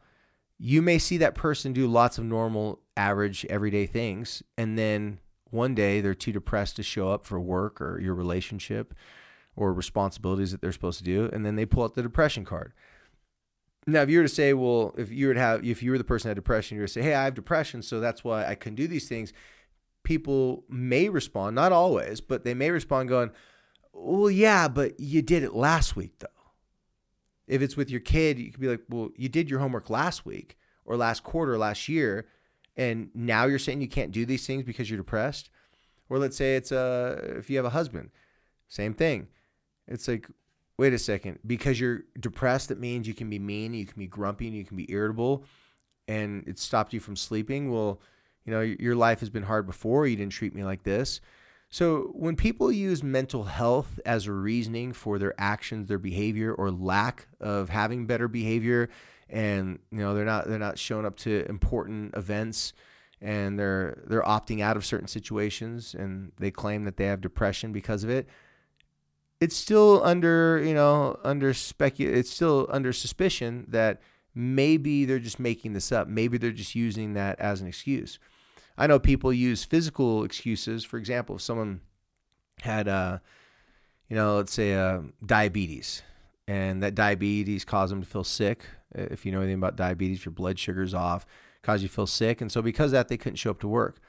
you 0.59 0.81
may 0.81 0.97
see 0.97 1.17
that 1.17 1.35
person 1.35 1.73
do 1.73 1.87
lots 1.87 2.17
of 2.17 2.25
normal, 2.25 2.79
average, 2.95 3.45
everyday 3.45 3.85
things. 3.85 4.41
And 4.57 4.77
then 4.77 5.19
one 5.49 5.75
day 5.75 6.01
they're 6.01 6.15
too 6.15 6.31
depressed 6.31 6.75
to 6.77 6.83
show 6.83 7.09
up 7.09 7.25
for 7.25 7.39
work 7.39 7.79
or 7.79 7.99
your 7.99 8.15
relationship 8.15 8.93
or 9.55 9.73
responsibilities 9.73 10.51
that 10.51 10.61
they're 10.61 10.71
supposed 10.71 10.97
to 10.99 11.03
do. 11.03 11.29
And 11.31 11.45
then 11.45 11.55
they 11.55 11.65
pull 11.65 11.83
out 11.83 11.95
the 11.95 12.01
depression 12.01 12.43
card. 12.45 12.73
Now, 13.85 14.01
if 14.01 14.09
you 14.09 14.17
were 14.17 14.25
to 14.25 14.29
say, 14.29 14.53
well, 14.53 14.93
if 14.97 15.11
you 15.11 15.27
were 15.27 15.33
to 15.33 15.39
have, 15.39 15.65
if 15.65 15.81
you 15.81 15.91
were 15.91 15.97
the 15.97 16.03
person 16.03 16.27
that 16.27 16.31
had 16.31 16.43
depression, 16.43 16.75
you 16.75 16.81
were 16.81 16.87
to 16.87 16.93
say, 16.93 17.01
hey, 17.01 17.15
I 17.15 17.23
have 17.23 17.35
depression, 17.35 17.81
so 17.81 18.01
that's 18.01 18.23
why 18.23 18.45
I 18.45 18.55
can 18.55 18.75
do 18.75 18.85
these 18.85 19.07
things. 19.07 19.31
People 20.03 20.65
may 20.67 21.07
respond, 21.07 21.55
not 21.55 21.71
always, 21.71 22.19
but 22.19 22.43
they 22.43 22.53
may 22.53 22.69
respond 22.69 23.07
going, 23.07 23.31
well, 23.93 24.29
yeah, 24.29 24.67
but 24.67 24.99
you 24.99 25.21
did 25.21 25.43
it 25.43 25.53
last 25.53 25.95
week, 25.95 26.19
though. 26.19 26.27
If 27.47 27.61
it's 27.61 27.77
with 27.77 27.89
your 27.89 28.01
kid, 28.01 28.39
you 28.39 28.51
could 28.51 28.59
be 28.59 28.67
like, 28.67 28.81
well, 28.89 29.09
you 29.15 29.29
did 29.29 29.49
your 29.49 29.59
homework 29.59 29.89
last 29.89 30.25
week 30.25 30.57
or 30.85 30.97
last 30.97 31.23
quarter, 31.23 31.57
last 31.57 31.87
year, 31.87 32.27
and 32.75 33.09
now 33.13 33.45
you're 33.45 33.59
saying 33.59 33.81
you 33.81 33.87
can't 33.87 34.11
do 34.11 34.25
these 34.25 34.45
things 34.45 34.63
because 34.63 34.89
you're 34.89 34.97
depressed. 34.97 35.49
Or 36.09 36.19
let's 36.19 36.37
say 36.37 36.55
it's 36.55 36.71
uh, 36.71 37.35
if 37.37 37.49
you 37.49 37.57
have 37.57 37.65
a 37.65 37.71
husband, 37.71 38.11
same 38.67 38.93
thing. 38.93 39.27
It's 39.87 40.07
like, 40.07 40.27
wait 40.77 40.93
a 40.93 40.99
second, 40.99 41.39
because 41.45 41.79
you're 41.79 42.03
depressed, 42.19 42.71
it 42.71 42.79
means 42.79 43.07
you 43.07 43.13
can 43.13 43.29
be 43.29 43.39
mean, 43.39 43.73
you 43.73 43.85
can 43.85 43.99
be 43.99 44.07
grumpy, 44.07 44.47
and 44.47 44.55
you 44.55 44.63
can 44.65 44.77
be 44.77 44.91
irritable, 44.91 45.43
and 46.07 46.47
it 46.47 46.59
stopped 46.59 46.93
you 46.93 46.99
from 46.99 47.15
sleeping. 47.15 47.71
Well, 47.71 47.99
you 48.45 48.53
know, 48.53 48.61
your 48.61 48.95
life 48.95 49.19
has 49.19 49.29
been 49.29 49.43
hard 49.43 49.65
before. 49.65 50.07
You 50.07 50.15
didn't 50.15 50.31
treat 50.31 50.55
me 50.55 50.63
like 50.63 50.83
this. 50.83 51.19
So 51.77 52.09
when 52.15 52.35
people 52.35 52.71
use 52.71 53.03
mental 53.03 53.43
health 53.43 53.99
as 54.03 54.25
a 54.25 54.31
reasoning 54.31 54.93
for 54.93 55.19
their 55.19 55.35
actions, 55.37 55.87
their 55.87 55.99
behavior, 55.99 56.51
or 56.51 56.71
lack 56.71 57.27
of 57.39 57.69
having 57.69 58.07
better 58.07 58.27
behavior, 58.27 58.89
and 59.29 59.77
you 59.91 59.99
know 59.99 60.15
they're 60.15 60.25
not 60.25 60.47
they're 60.47 60.57
not 60.57 60.79
showing 60.79 61.05
up 61.05 61.17
to 61.17 61.45
important 61.47 62.17
events, 62.17 62.73
and 63.21 63.59
they're 63.59 64.01
they're 64.07 64.23
opting 64.23 64.59
out 64.59 64.75
of 64.75 64.87
certain 64.87 65.07
situations, 65.07 65.93
and 65.93 66.31
they 66.39 66.49
claim 66.49 66.83
that 66.85 66.97
they 66.97 67.05
have 67.05 67.21
depression 67.21 67.71
because 67.71 68.03
of 68.03 68.09
it. 68.09 68.27
It's 69.39 69.55
still 69.55 70.01
under 70.03 70.59
you 70.65 70.73
know 70.73 71.19
under 71.23 71.53
specu 71.53 72.07
it's 72.07 72.31
still 72.31 72.65
under 72.71 72.91
suspicion 72.91 73.65
that 73.67 74.01
maybe 74.33 75.05
they're 75.05 75.19
just 75.19 75.39
making 75.39 75.73
this 75.73 75.91
up. 75.91 76.07
Maybe 76.07 76.39
they're 76.39 76.49
just 76.49 76.73
using 76.73 77.13
that 77.13 77.39
as 77.39 77.61
an 77.61 77.67
excuse. 77.67 78.17
I 78.77 78.87
know 78.87 78.99
people 78.99 79.33
use 79.33 79.63
physical 79.63 80.23
excuses. 80.23 80.83
For 80.83 80.97
example, 80.97 81.37
if 81.37 81.41
someone 81.41 81.81
had, 82.61 82.87
uh, 82.87 83.19
you 84.09 84.15
know, 84.15 84.37
let's 84.37 84.53
say 84.53 84.73
uh, 84.73 85.01
diabetes, 85.25 86.03
and 86.47 86.81
that 86.83 86.95
diabetes 86.95 87.65
caused 87.65 87.91
them 87.91 88.01
to 88.01 88.07
feel 88.07 88.23
sick. 88.23 88.65
If 88.93 89.25
you 89.25 89.31
know 89.31 89.39
anything 89.39 89.57
about 89.57 89.75
diabetes, 89.75 90.25
your 90.25 90.31
blood 90.31 90.57
sugar's 90.59 90.93
off, 90.93 91.25
cause 91.61 91.83
you 91.83 91.89
feel 91.89 92.07
sick, 92.07 92.39
and 92.39 92.51
so 92.51 92.61
because 92.61 92.91
that, 92.91 93.09
they 93.09 93.17
couldn't 93.17 93.35
show 93.35 93.51
up 93.51 93.59
to 93.61 93.67
work. 93.67 93.99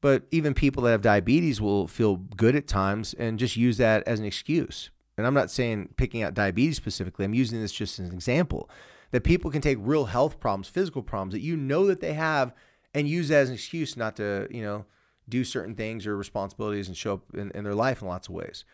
But 0.00 0.24
even 0.30 0.54
people 0.54 0.82
that 0.84 0.92
have 0.92 1.02
diabetes 1.02 1.60
will 1.60 1.86
feel 1.86 2.16
good 2.16 2.56
at 2.56 2.66
times 2.66 3.14
and 3.14 3.38
just 3.38 3.56
use 3.56 3.76
that 3.78 4.02
as 4.06 4.18
an 4.18 4.24
excuse. 4.24 4.90
And 5.18 5.26
I'm 5.26 5.34
not 5.34 5.50
saying 5.50 5.90
picking 5.96 6.22
out 6.22 6.32
diabetes 6.32 6.76
specifically. 6.76 7.24
I'm 7.24 7.34
using 7.34 7.60
this 7.60 7.72
just 7.72 7.98
as 7.98 8.08
an 8.08 8.14
example 8.14 8.70
that 9.10 9.24
people 9.24 9.50
can 9.50 9.60
take 9.60 9.76
real 9.80 10.06
health 10.06 10.40
problems, 10.40 10.68
physical 10.68 11.02
problems 11.02 11.32
that 11.32 11.40
you 11.40 11.56
know 11.56 11.86
that 11.86 12.00
they 12.00 12.14
have 12.14 12.54
and 12.94 13.08
use 13.08 13.28
that 13.28 13.40
as 13.40 13.48
an 13.48 13.54
excuse 13.54 13.96
not 13.96 14.16
to, 14.16 14.48
you 14.50 14.62
know, 14.62 14.84
do 15.28 15.44
certain 15.44 15.74
things 15.74 16.06
or 16.06 16.16
responsibilities 16.16 16.88
and 16.88 16.96
show 16.96 17.14
up 17.14 17.22
in, 17.34 17.50
in 17.52 17.64
their 17.64 17.74
life 17.74 18.02
in 18.02 18.08
lots 18.08 18.28
of 18.28 18.34
ways. 18.34 18.64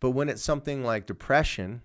But 0.00 0.10
when 0.10 0.28
it's 0.28 0.42
something 0.42 0.82
like 0.82 1.06
depression 1.06 1.82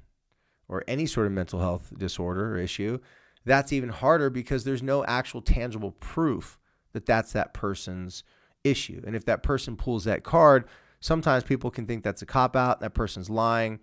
or 0.68 0.84
any 0.88 1.06
sort 1.06 1.28
of 1.28 1.34
mental 1.34 1.60
health 1.60 1.94
disorder 1.96 2.56
or 2.56 2.58
issue, 2.58 3.00
that's 3.46 3.72
even 3.72 3.90
harder 3.90 4.30
because 4.30 4.64
there's 4.64 4.84
no 4.84 5.06
actual 5.06 5.42
tangible 5.42 5.92
proof 5.92 6.60
that 6.94 7.06
that's 7.06 7.32
that 7.34 7.54
person's 7.54 8.24
issue. 8.64 9.02
And 9.06 9.16
if 9.16 9.24
that 9.26 9.44
person 9.44 9.78
pulls 9.78 10.04
that 10.06 10.24
card, 10.24 10.66
sometimes 11.00 11.44
people 11.44 11.70
can 11.70 11.86
think 11.86 12.04
that's 12.04 12.22
a 12.22 12.26
cop 12.26 12.56
out, 12.56 12.80
that 12.82 12.94
person's 12.94 13.30
lying. 13.30 13.80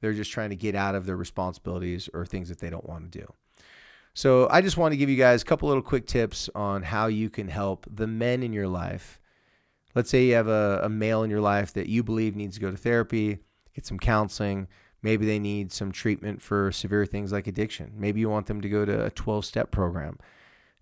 They're 0.00 0.12
just 0.12 0.30
trying 0.30 0.50
to 0.50 0.56
get 0.56 0.74
out 0.74 0.94
of 0.94 1.06
their 1.06 1.16
responsibilities 1.16 2.08
or 2.12 2.24
things 2.24 2.48
that 2.50 2.60
they 2.60 2.70
don't 2.70 2.88
want 2.88 3.10
to 3.10 3.18
do. 3.18 3.32
So 4.18 4.48
I 4.50 4.62
just 4.62 4.76
want 4.76 4.90
to 4.90 4.96
give 4.96 5.08
you 5.08 5.16
guys 5.16 5.42
a 5.42 5.44
couple 5.44 5.68
little 5.68 5.80
quick 5.80 6.04
tips 6.04 6.50
on 6.52 6.82
how 6.82 7.06
you 7.06 7.30
can 7.30 7.46
help 7.46 7.86
the 7.88 8.08
men 8.08 8.42
in 8.42 8.52
your 8.52 8.66
life. 8.66 9.20
Let's 9.94 10.10
say 10.10 10.26
you 10.26 10.34
have 10.34 10.48
a, 10.48 10.80
a 10.82 10.88
male 10.88 11.22
in 11.22 11.30
your 11.30 11.40
life 11.40 11.72
that 11.74 11.86
you 11.86 12.02
believe 12.02 12.34
needs 12.34 12.56
to 12.56 12.60
go 12.60 12.72
to 12.72 12.76
therapy, 12.76 13.38
get 13.76 13.86
some 13.86 14.00
counseling. 14.00 14.66
Maybe 15.02 15.24
they 15.24 15.38
need 15.38 15.70
some 15.70 15.92
treatment 15.92 16.42
for 16.42 16.72
severe 16.72 17.06
things 17.06 17.30
like 17.30 17.46
addiction. 17.46 17.92
Maybe 17.94 18.18
you 18.18 18.28
want 18.28 18.46
them 18.46 18.60
to 18.60 18.68
go 18.68 18.84
to 18.84 19.04
a 19.04 19.10
12 19.10 19.44
step 19.44 19.70
program. 19.70 20.18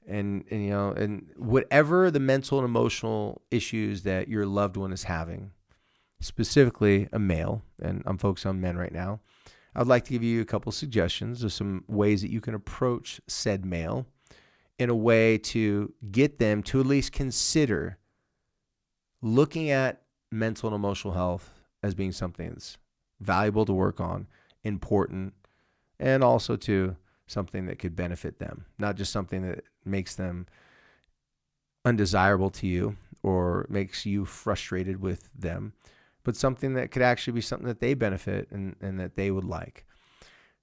And, 0.09 0.47
and 0.51 0.65
you 0.65 0.71
know 0.71 0.93
and 0.93 1.27
whatever 1.37 2.11
the 2.11 2.21
mental 2.21 2.59
and 2.59 2.65
emotional 2.65 3.43
issues 3.51 4.05
that 4.05 4.29
your 4.29 4.47
loved 4.47 4.79
one 4.79 4.95
is 4.95 5.03
having 5.03 5.51
specifically 6.21 7.09
a 7.13 7.19
male 7.19 7.63
and 7.83 8.05
i'm 8.07 8.17
focused 8.17 8.47
on 8.47 8.61
men 8.61 8.77
right 8.77 8.93
now 8.93 9.19
I'd 9.79 9.87
like 9.87 10.07
to 10.07 10.13
give 10.13 10.23
you 10.23 10.41
a 10.41 10.47
couple 10.47 10.73
suggestions 10.73 11.45
of 11.45 11.53
some 11.53 11.85
ways 11.87 12.23
that 12.23 12.31
you 12.31 12.41
can 12.41 12.55
approach 12.55 13.21
said 13.27 13.67
male 13.67 14.07
in 14.79 14.89
a 14.89 14.95
way 14.95 15.37
to 15.37 15.93
get 16.11 16.39
them 16.39 16.63
to 16.65 16.81
at 16.81 16.87
least 16.87 17.13
consider 17.13 17.99
looking 19.21 19.69
at 19.69 20.01
mental 20.33 20.69
and 20.69 20.75
emotional 20.75 21.13
health 21.13 21.53
as 21.83 21.95
being 21.95 22.13
something 22.13 22.49
that's 22.49 22.79
valuable 23.21 23.67
to 23.67 23.73
work 23.75 24.01
on, 24.01 24.27
important, 24.65 25.35
and 26.01 26.25
also 26.25 26.57
to 26.57 26.97
something 27.27 27.67
that 27.67 27.79
could 27.79 27.95
benefit 27.95 28.39
them, 28.39 28.65
not 28.79 28.97
just 28.97 29.13
something 29.13 29.47
that 29.47 29.63
makes 29.85 30.15
them 30.15 30.47
undesirable 31.85 32.51
to 32.51 32.67
you 32.67 32.97
or 33.23 33.67
makes 33.69 34.07
you 34.07 34.25
frustrated 34.25 35.03
with 35.03 35.29
them, 35.35 35.75
but 36.27 36.35
something 36.35 36.75
that 36.75 36.91
could 36.91 37.03
actually 37.03 37.35
be 37.35 37.41
something 37.41 37.69
that 37.69 37.79
they 37.79 37.95
benefit 37.95 38.49
and, 38.51 38.75
and 38.81 38.99
that 38.99 39.15
they 39.15 39.31
would 39.31 39.45
like. 39.45 39.87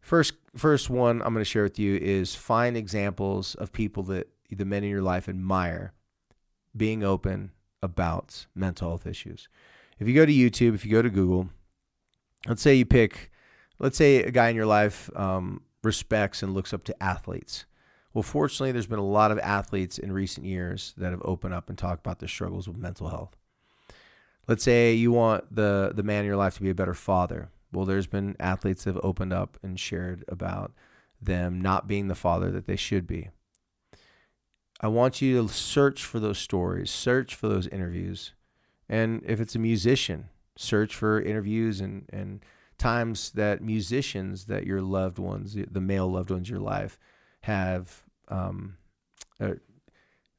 First, 0.01 0.33
first 0.57 0.89
one 0.89 1.21
I'm 1.21 1.33
going 1.33 1.37
to 1.37 1.45
share 1.45 1.63
with 1.63 1.79
you 1.79 1.95
is 1.95 2.35
find 2.35 2.75
examples 2.75 3.55
of 3.55 3.71
people 3.71 4.03
that 4.03 4.27
the 4.51 4.65
men 4.65 4.83
in 4.83 4.89
your 4.89 5.01
life 5.01 5.29
admire 5.29 5.93
being 6.75 7.01
open 7.01 7.51
about 7.81 8.45
mental 8.53 8.89
health 8.89 9.07
issues. 9.07 9.47
If 9.99 10.07
you 10.09 10.13
go 10.13 10.25
to 10.25 10.33
YouTube, 10.33 10.75
if 10.75 10.85
you 10.85 10.91
go 10.91 11.01
to 11.01 11.09
Google, 11.09 11.47
let's 12.45 12.61
say 12.61 12.75
you 12.75 12.85
pick, 12.85 13.31
let's 13.79 13.97
say 13.97 14.21
a 14.21 14.31
guy 14.31 14.49
in 14.49 14.57
your 14.57 14.65
life 14.65 15.09
um, 15.15 15.61
respects 15.81 16.43
and 16.43 16.53
looks 16.53 16.73
up 16.73 16.83
to 16.83 17.03
athletes. 17.03 17.65
Well, 18.13 18.23
fortunately, 18.23 18.73
there's 18.73 18.85
been 18.85 18.99
a 18.99 19.05
lot 19.05 19.31
of 19.31 19.39
athletes 19.39 19.97
in 19.97 20.11
recent 20.11 20.45
years 20.45 20.93
that 20.97 21.11
have 21.11 21.21
opened 21.23 21.53
up 21.53 21.69
and 21.69 21.77
talked 21.77 22.05
about 22.05 22.19
their 22.19 22.27
struggles 22.27 22.67
with 22.67 22.75
mental 22.75 23.07
health. 23.07 23.37
Let's 24.47 24.63
say 24.63 24.93
you 24.93 25.11
want 25.11 25.55
the 25.55 25.91
the 25.95 26.03
man 26.03 26.21
in 26.21 26.25
your 26.25 26.35
life 26.35 26.55
to 26.55 26.61
be 26.61 26.69
a 26.69 26.75
better 26.75 26.93
father. 26.93 27.49
Well, 27.71 27.85
there's 27.85 28.07
been 28.07 28.35
athletes 28.39 28.83
that 28.83 28.95
have 28.95 29.03
opened 29.03 29.33
up 29.33 29.57
and 29.63 29.79
shared 29.79 30.23
about 30.27 30.73
them 31.21 31.61
not 31.61 31.87
being 31.87 32.07
the 32.07 32.15
father 32.15 32.51
that 32.51 32.67
they 32.67 32.75
should 32.75 33.07
be. 33.07 33.29
I 34.79 34.87
want 34.87 35.21
you 35.21 35.41
to 35.41 35.53
search 35.53 36.03
for 36.03 36.19
those 36.19 36.37
stories, 36.37 36.91
search 36.91 37.35
for 37.35 37.47
those 37.47 37.67
interviews. 37.67 38.33
And 38.89 39.23
if 39.25 39.39
it's 39.39 39.55
a 39.55 39.59
musician, 39.59 40.29
search 40.57 40.93
for 40.93 41.21
interviews 41.21 41.79
and, 41.79 42.05
and 42.11 42.43
times 42.77 43.31
that 43.31 43.61
musicians 43.61 44.45
that 44.45 44.67
your 44.67 44.81
loved 44.81 45.17
ones, 45.17 45.55
the 45.55 45.81
male 45.81 46.11
loved 46.11 46.31
ones 46.31 46.49
in 46.49 46.55
your 46.55 46.63
life, 46.63 46.99
have, 47.41 48.03
um, 48.27 48.75
uh, 49.39 49.53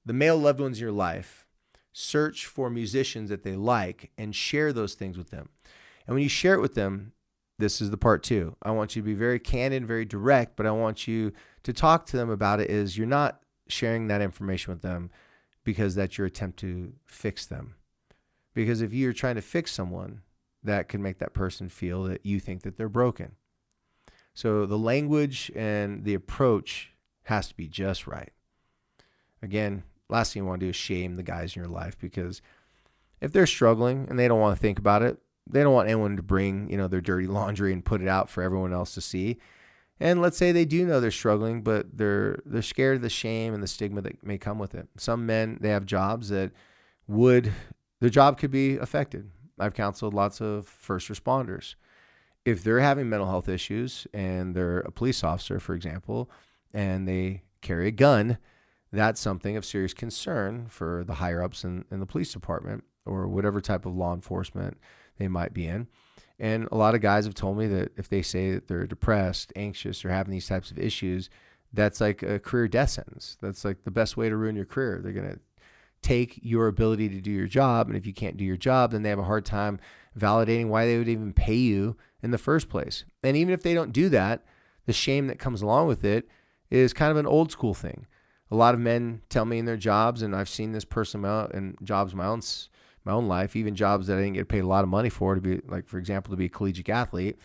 the 0.04 0.12
male 0.12 0.36
loved 0.36 0.60
ones 0.60 0.78
in 0.78 0.82
your 0.82 0.92
life 0.92 1.43
search 1.94 2.44
for 2.44 2.68
musicians 2.68 3.30
that 3.30 3.44
they 3.44 3.54
like 3.54 4.10
and 4.18 4.34
share 4.34 4.72
those 4.72 4.94
things 4.94 5.16
with 5.16 5.30
them. 5.30 5.48
And 6.06 6.14
when 6.14 6.24
you 6.24 6.28
share 6.28 6.54
it 6.54 6.60
with 6.60 6.74
them, 6.74 7.12
this 7.58 7.80
is 7.80 7.90
the 7.90 7.96
part 7.96 8.24
two. 8.24 8.56
I 8.62 8.72
want 8.72 8.96
you 8.96 9.00
to 9.02 9.06
be 9.06 9.14
very 9.14 9.38
candid, 9.38 9.86
very 9.86 10.04
direct, 10.04 10.56
but 10.56 10.66
I 10.66 10.72
want 10.72 11.06
you 11.06 11.32
to 11.62 11.72
talk 11.72 12.04
to 12.06 12.16
them 12.16 12.28
about 12.28 12.60
it 12.60 12.68
is 12.68 12.98
you're 12.98 13.06
not 13.06 13.40
sharing 13.68 14.08
that 14.08 14.20
information 14.20 14.72
with 14.72 14.82
them 14.82 15.08
because 15.62 15.94
that's 15.94 16.18
your 16.18 16.26
attempt 16.26 16.58
to 16.58 16.92
fix 17.06 17.46
them. 17.46 17.76
Because 18.54 18.82
if 18.82 18.92
you're 18.92 19.12
trying 19.12 19.36
to 19.36 19.40
fix 19.40 19.70
someone, 19.72 20.22
that 20.64 20.88
can 20.88 21.00
make 21.00 21.18
that 21.18 21.32
person 21.32 21.68
feel 21.68 22.02
that 22.04 22.26
you 22.26 22.40
think 22.40 22.62
that 22.62 22.76
they're 22.76 22.88
broken. 22.88 23.36
So 24.32 24.66
the 24.66 24.78
language 24.78 25.52
and 25.54 26.04
the 26.04 26.14
approach 26.14 26.90
has 27.24 27.48
to 27.48 27.54
be 27.54 27.68
just 27.68 28.06
right. 28.06 28.32
Again, 29.42 29.84
last 30.14 30.32
thing 30.32 30.42
you 30.42 30.46
want 30.46 30.60
to 30.60 30.66
do 30.66 30.70
is 30.70 30.76
shame 30.76 31.16
the 31.16 31.22
guys 31.22 31.54
in 31.54 31.62
your 31.62 31.70
life 31.70 31.98
because 31.98 32.40
if 33.20 33.32
they're 33.32 33.46
struggling 33.46 34.06
and 34.08 34.18
they 34.18 34.28
don't 34.28 34.40
want 34.40 34.56
to 34.56 34.60
think 34.60 34.78
about 34.78 35.02
it, 35.02 35.18
they 35.48 35.62
don't 35.62 35.74
want 35.74 35.88
anyone 35.88 36.16
to 36.16 36.22
bring, 36.22 36.70
you 36.70 36.76
know, 36.76 36.88
their 36.88 37.00
dirty 37.00 37.26
laundry 37.26 37.72
and 37.72 37.84
put 37.84 38.00
it 38.00 38.08
out 38.08 38.30
for 38.30 38.42
everyone 38.42 38.72
else 38.72 38.94
to 38.94 39.00
see. 39.00 39.38
And 40.00 40.20
let's 40.20 40.36
say 40.36 40.52
they 40.52 40.64
do 40.64 40.86
know 40.86 41.00
they're 41.00 41.10
struggling, 41.10 41.62
but 41.62 41.96
they're 41.96 42.40
they're 42.44 42.62
scared 42.62 42.96
of 42.96 43.02
the 43.02 43.10
shame 43.10 43.54
and 43.54 43.62
the 43.62 43.68
stigma 43.68 44.00
that 44.02 44.24
may 44.24 44.38
come 44.38 44.58
with 44.58 44.74
it. 44.74 44.88
Some 44.96 45.26
men 45.26 45.58
they 45.60 45.68
have 45.68 45.86
jobs 45.86 46.30
that 46.30 46.52
would 47.06 47.52
their 48.00 48.10
job 48.10 48.38
could 48.38 48.50
be 48.50 48.76
affected. 48.76 49.30
I've 49.58 49.74
counseled 49.74 50.14
lots 50.14 50.40
of 50.40 50.66
first 50.66 51.08
responders. 51.08 51.76
If 52.44 52.64
they're 52.64 52.80
having 52.80 53.08
mental 53.08 53.28
health 53.28 53.48
issues 53.48 54.06
and 54.12 54.54
they're 54.54 54.80
a 54.80 54.90
police 54.90 55.22
officer, 55.22 55.60
for 55.60 55.74
example, 55.74 56.30
and 56.74 57.06
they 57.08 57.42
carry 57.62 57.86
a 57.88 57.92
gun, 57.92 58.38
that's 58.96 59.20
something 59.20 59.56
of 59.56 59.64
serious 59.64 59.94
concern 59.94 60.66
for 60.68 61.04
the 61.06 61.14
higher 61.14 61.42
ups 61.42 61.64
in, 61.64 61.84
in 61.90 62.00
the 62.00 62.06
police 62.06 62.32
department 62.32 62.84
or 63.06 63.26
whatever 63.28 63.60
type 63.60 63.86
of 63.86 63.94
law 63.94 64.14
enforcement 64.14 64.78
they 65.18 65.28
might 65.28 65.52
be 65.52 65.66
in. 65.66 65.86
And 66.38 66.68
a 66.72 66.76
lot 66.76 66.94
of 66.94 67.00
guys 67.00 67.26
have 67.26 67.34
told 67.34 67.58
me 67.58 67.66
that 67.68 67.92
if 67.96 68.08
they 68.08 68.22
say 68.22 68.52
that 68.52 68.66
they're 68.66 68.86
depressed, 68.86 69.52
anxious, 69.54 70.04
or 70.04 70.10
having 70.10 70.32
these 70.32 70.48
types 70.48 70.70
of 70.70 70.78
issues, 70.78 71.30
that's 71.72 72.00
like 72.00 72.22
a 72.22 72.38
career 72.38 72.68
death 72.68 72.90
sentence. 72.90 73.36
That's 73.40 73.64
like 73.64 73.84
the 73.84 73.90
best 73.90 74.16
way 74.16 74.28
to 74.28 74.36
ruin 74.36 74.56
your 74.56 74.64
career. 74.64 75.00
They're 75.02 75.12
going 75.12 75.32
to 75.32 75.40
take 76.02 76.38
your 76.42 76.66
ability 76.66 77.08
to 77.10 77.20
do 77.20 77.30
your 77.30 77.46
job. 77.46 77.88
And 77.88 77.96
if 77.96 78.06
you 78.06 78.12
can't 78.12 78.36
do 78.36 78.44
your 78.44 78.56
job, 78.56 78.92
then 78.92 79.02
they 79.02 79.10
have 79.10 79.18
a 79.18 79.24
hard 79.24 79.44
time 79.44 79.80
validating 80.18 80.68
why 80.68 80.86
they 80.86 80.98
would 80.98 81.08
even 81.08 81.32
pay 81.32 81.54
you 81.54 81.96
in 82.22 82.30
the 82.30 82.38
first 82.38 82.68
place. 82.68 83.04
And 83.22 83.36
even 83.36 83.54
if 83.54 83.62
they 83.62 83.74
don't 83.74 83.92
do 83.92 84.08
that, 84.10 84.44
the 84.86 84.92
shame 84.92 85.28
that 85.28 85.38
comes 85.38 85.62
along 85.62 85.88
with 85.88 86.04
it 86.04 86.28
is 86.70 86.92
kind 86.92 87.10
of 87.10 87.16
an 87.16 87.26
old 87.26 87.50
school 87.50 87.74
thing. 87.74 88.06
A 88.54 88.56
lot 88.56 88.74
of 88.74 88.78
men 88.78 89.20
tell 89.28 89.44
me 89.44 89.58
in 89.58 89.64
their 89.64 89.76
jobs, 89.76 90.22
and 90.22 90.34
I've 90.34 90.48
seen 90.48 90.70
this 90.70 90.84
person 90.84 91.24
in 91.24 91.76
jobs 91.82 92.14
my 92.14 92.26
own 92.26 92.40
my 93.04 93.10
own 93.10 93.26
life, 93.26 93.56
even 93.56 93.74
jobs 93.74 94.06
that 94.06 94.16
I 94.16 94.20
didn't 94.20 94.34
get 94.34 94.46
paid 94.46 94.62
a 94.62 94.68
lot 94.68 94.84
of 94.84 94.88
money 94.88 95.08
for 95.08 95.34
to 95.34 95.40
be 95.40 95.60
like, 95.66 95.88
for 95.88 95.98
example, 95.98 96.30
to 96.30 96.36
be 96.36 96.44
a 96.44 96.48
collegiate 96.48 96.88
athlete. 96.88 97.36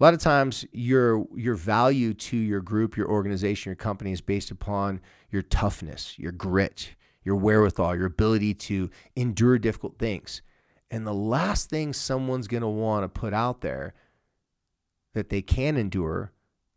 A 0.00 0.02
lot 0.02 0.14
of 0.14 0.20
times 0.20 0.64
your 0.72 1.26
your 1.36 1.56
value 1.56 2.14
to 2.14 2.38
your 2.38 2.62
group, 2.62 2.96
your 2.96 3.06
organization, 3.10 3.68
your 3.68 3.76
company 3.76 4.12
is 4.12 4.22
based 4.22 4.50
upon 4.50 5.02
your 5.30 5.42
toughness, 5.42 6.18
your 6.18 6.32
grit, 6.32 6.94
your 7.22 7.36
wherewithal, 7.36 7.94
your 7.94 8.06
ability 8.06 8.54
to 8.54 8.88
endure 9.14 9.58
difficult 9.58 9.98
things. 9.98 10.40
And 10.90 11.06
the 11.06 11.12
last 11.12 11.68
thing 11.68 11.92
someone's 11.92 12.48
going 12.48 12.62
to 12.62 12.66
want 12.66 13.04
to 13.04 13.10
put 13.10 13.34
out 13.34 13.60
there 13.60 13.92
that 15.12 15.28
they 15.28 15.42
can 15.42 15.76
endure 15.76 16.32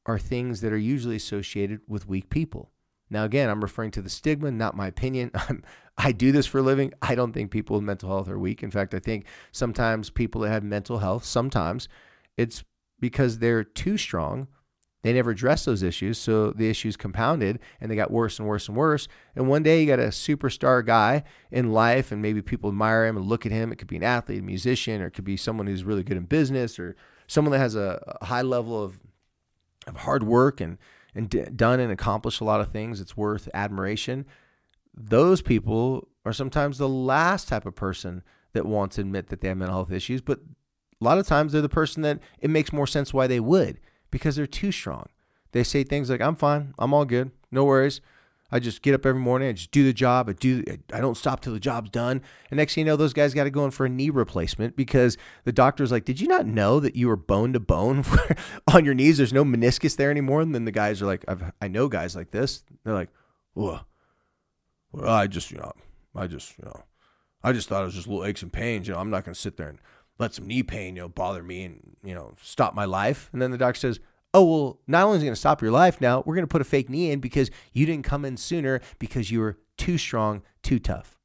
are 0.06 0.20
things 0.20 0.60
that 0.60 0.74
are 0.74 0.78
usually 0.78 1.16
associated 1.16 1.80
with 1.88 2.10
weak 2.10 2.30
people. 2.30 2.72
Now, 3.10 3.24
again, 3.24 3.50
I'm 3.50 3.62
referring 3.62 3.92
to 3.92 4.02
the 4.02 4.10
stigma, 4.10 4.52
not 4.52 4.76
my 4.76 4.88
opinion. 4.88 5.32
I'm, 5.50 5.64
I 5.98 6.12
do 6.12 6.32
this 6.32 6.46
for 6.46 6.60
a 6.60 6.62
living. 6.62 6.94
I 7.02 7.16
don't 7.16 7.34
think 7.34 7.52
people 7.52 7.76
with 7.76 7.84
mental 7.84 8.10
health 8.10 8.30
are 8.30 8.38
weak. 8.38 8.62
In 8.62 8.72
fact, 8.72 8.94
I 8.94 9.00
think 9.00 9.26
sometimes 9.52 10.10
people 10.10 10.42
that 10.42 10.50
have 10.50 10.64
mental 10.64 11.00
health, 11.00 11.26
sometimes 11.26 11.88
it's 12.36 12.64
because 13.00 13.40
they're 13.40 13.64
too 13.64 13.98
strong. 13.98 14.48
They 15.04 15.14
never 15.14 15.32
address 15.32 15.66
those 15.66 15.84
issues. 15.84 16.18
So 16.18 16.52
the 16.52 16.70
issues 16.70 16.98
compounded 16.98 17.60
and 17.80 17.90
they 17.90 17.96
got 17.96 18.12
worse 18.12 18.40
and 18.40 18.48
worse 18.48 18.68
and 18.68 18.76
worse. 18.76 19.08
And 19.36 19.48
one 19.48 19.64
day 19.64 19.80
you 19.80 19.88
got 19.88 20.00
a 20.00 20.08
superstar 20.10 20.86
guy 20.86 21.24
in 21.52 21.72
life 21.72 22.12
and 22.12 22.22
maybe 22.22 22.42
people 22.42 22.70
admire 22.70 23.06
him 23.06 23.18
and 23.18 23.26
look 23.26 23.46
at 23.46 23.52
him. 23.52 23.72
It 23.72 23.78
could 23.78 23.88
be 23.88 23.96
an 23.96 24.04
athlete, 24.04 24.40
a 24.40 24.44
musician, 24.44 25.02
or 25.02 25.08
it 25.08 25.12
could 25.12 25.24
be 25.24 25.38
someone 25.38 25.68
who's 25.68 25.84
really 25.84 26.04
good 26.04 26.18
in 26.18 26.26
business 26.26 26.78
or 26.78 26.96
someone 27.28 27.54
that 27.54 27.60
has 27.60 27.76
a, 27.76 28.18
a 28.22 28.26
high 28.26 28.42
level 28.42 28.84
of, 28.84 29.00
of 29.88 29.98
hard 29.98 30.24
work 30.24 30.60
and, 30.62 30.78
and 31.18 31.30
d- 31.30 31.46
done 31.56 31.80
and 31.80 31.92
accomplished 31.92 32.40
a 32.40 32.46
lot 32.46 32.62
of 32.62 32.72
things. 32.72 33.02
It's 33.02 33.18
worth 33.18 33.50
admiration 33.54 34.26
those 34.98 35.42
people 35.42 36.08
are 36.26 36.34
sometimes 36.34 36.78
the 36.78 36.90
last 36.90 37.48
type 37.48 37.66
of 37.66 37.76
person 37.76 38.24
that 38.54 38.66
wants 38.66 38.96
to 38.96 39.02
admit 39.02 39.28
that 39.28 39.42
they 39.42 39.48
have 39.48 39.58
mental 39.58 39.78
health 39.78 39.92
issues, 39.92 40.22
but 40.22 40.40
a 41.00 41.04
lot 41.04 41.20
of 41.20 41.28
times 41.28 41.52
they're 41.52 41.62
the 41.62 41.70
person 41.70 42.02
that 42.02 42.20
it 42.40 42.50
makes 42.50 42.74
more 42.74 42.88
sense 42.88 43.14
why 43.14 43.28
they 43.28 43.40
would 43.40 43.80
because 44.10 44.36
they're 44.36 44.48
too 44.48 44.72
strong. 44.72 45.06
They 45.52 45.64
say 45.64 45.84
things 45.84 46.10
like, 46.10 46.22
I'm 46.22 46.36
fine, 46.36 46.74
I'm 46.80 46.94
all 46.94 47.06
good, 47.06 47.32
no 47.52 47.64
worries. 47.64 48.02
I 48.52 48.60
just 48.60 48.82
get 48.82 48.94
up 48.94 49.06
every 49.06 49.20
morning, 49.20 49.50
I 49.50 49.52
just 49.54 49.72
do 49.72 49.84
the 49.84 49.94
job, 49.94 50.30
I 50.30 50.34
do 50.34 50.64
I 50.94 51.02
don't 51.02 51.18
stop 51.18 51.42
till 51.42 51.54
the 51.54 51.60
job's 51.60 51.90
done. 51.90 52.22
And 52.50 52.58
next 52.58 52.76
thing 52.76 52.86
you 52.86 52.92
know, 52.92 52.96
those 52.96 53.14
guys 53.14 53.34
got 53.34 53.44
to 53.44 53.50
go 53.50 53.66
in 53.66 53.72
for 53.72 53.86
a 53.86 53.90
knee 53.90 54.10
replacement 54.10 54.76
because 54.76 55.18
the 55.44 55.52
doctor's 55.52 55.92
like, 55.92 56.06
Did 56.06 56.22
you 56.22 56.28
not 56.28 56.46
know 56.46 56.80
that 56.80 56.96
you 56.96 57.08
were 57.08 57.18
bone 57.18 57.54
to 57.54 57.60
bone 57.60 58.06
on 58.74 58.86
your 58.86 58.94
knees? 58.94 59.18
There's 59.18 59.34
no 59.34 59.44
meniscus 59.44 59.98
there 59.98 60.12
anymore. 60.12 60.42
And 60.42 60.56
then 60.56 60.66
the 60.66 60.72
guys 60.72 61.02
are 61.02 61.06
like, 61.06 61.26
I've, 61.28 61.52
I 61.62 61.68
know 61.68 61.88
guys 61.90 62.16
like 62.16 62.32
this. 62.32 62.64
They're 62.84 62.94
like, 62.94 63.10
well, 63.54 63.86
I 65.06 65.28
just, 65.28 65.52
you 65.52 65.58
know, 65.58 65.74
I 66.16 66.28
just, 66.28 66.58
you 66.58 66.66
know, 66.66 66.84
I 67.44 67.52
just 67.52 67.68
thought 67.70 67.82
it 67.82 67.86
was 67.86 67.96
just 67.96 68.08
little 68.08 68.26
aches 68.26 68.42
and 68.42 68.54
pains. 68.54 68.88
You 68.88 68.94
know, 68.94 69.00
I'm 69.00 69.10
not 69.10 69.26
going 69.26 69.34
to 69.34 69.40
sit 69.40 69.58
there 69.58 69.70
and 69.70 69.80
let 70.20 70.34
some 70.34 70.48
knee 70.48 70.64
pain, 70.64 70.96
you 70.96 71.04
know, 71.04 71.10
bother 71.10 71.44
me 71.44 71.64
and, 71.64 71.96
you 72.04 72.16
know, 72.16 72.34
stop 72.42 72.74
my 72.74 72.86
life. 72.86 73.30
And 73.34 73.42
then 73.42 73.52
the 73.52 73.58
doctor 73.58 73.80
says, 73.80 74.00
oh, 74.38 74.44
well, 74.44 74.80
not 74.88 75.06
only 75.06 75.18
is 75.18 75.24
it 75.24 75.26
going 75.26 75.34
to 75.34 75.40
stop 75.40 75.62
your 75.62 75.72
life 75.72 76.00
now, 76.00 76.24
we're 76.26 76.36
going 76.36 76.44
to 76.44 76.52
put 76.52 76.62
a 76.62 76.66
fake 76.66 76.90
knee 76.90 77.12
in 77.12 77.20
because 77.20 77.50
you 77.74 77.86
didn't 77.86 78.06
come 78.06 78.26
in 78.26 78.38
sooner 78.38 78.82
because 79.00 79.32
you 79.32 79.40
were 79.40 79.58
too 79.78 79.98
strong, 79.98 80.44
too 80.64 80.80
tough. 80.80 81.18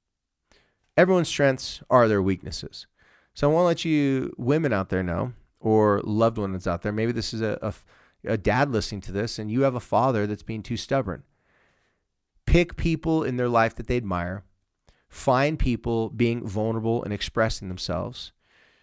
Everyone's 0.97 1.29
strengths 1.29 1.83
are 1.91 2.09
their 2.09 2.23
weaknesses. 2.23 2.87
So 3.35 3.49
I 3.49 3.53
want 3.53 3.65
to 3.65 3.67
let 3.67 3.85
you 3.85 4.35
women 4.37 4.73
out 4.73 4.89
there 4.89 5.03
know, 5.03 5.33
or 5.61 6.01
loved 6.05 6.39
ones 6.39 6.67
out 6.67 6.83
there, 6.83 6.93
maybe 6.93 7.13
this 7.13 7.33
is 7.33 7.41
a, 7.41 7.59
a, 7.63 8.33
a 8.33 8.37
dad 8.37 8.71
listening 8.71 9.01
to 9.03 9.13
this 9.13 9.39
and 9.39 9.51
you 9.51 9.63
have 9.63 9.75
a 9.75 9.81
father 9.81 10.27
that's 10.27 10.43
being 10.43 10.63
too 10.63 10.77
stubborn 10.77 11.23
pick 12.47 12.77
people 12.77 13.23
in 13.23 13.37
their 13.37 13.49
life 13.49 13.75
that 13.77 13.87
they 13.87 13.97
admire, 13.97 14.45
find 15.09 15.59
people 15.59 16.11
being 16.11 16.47
vulnerable 16.47 17.03
and 17.03 17.13
expressing 17.13 17.69
themselves, 17.69 18.33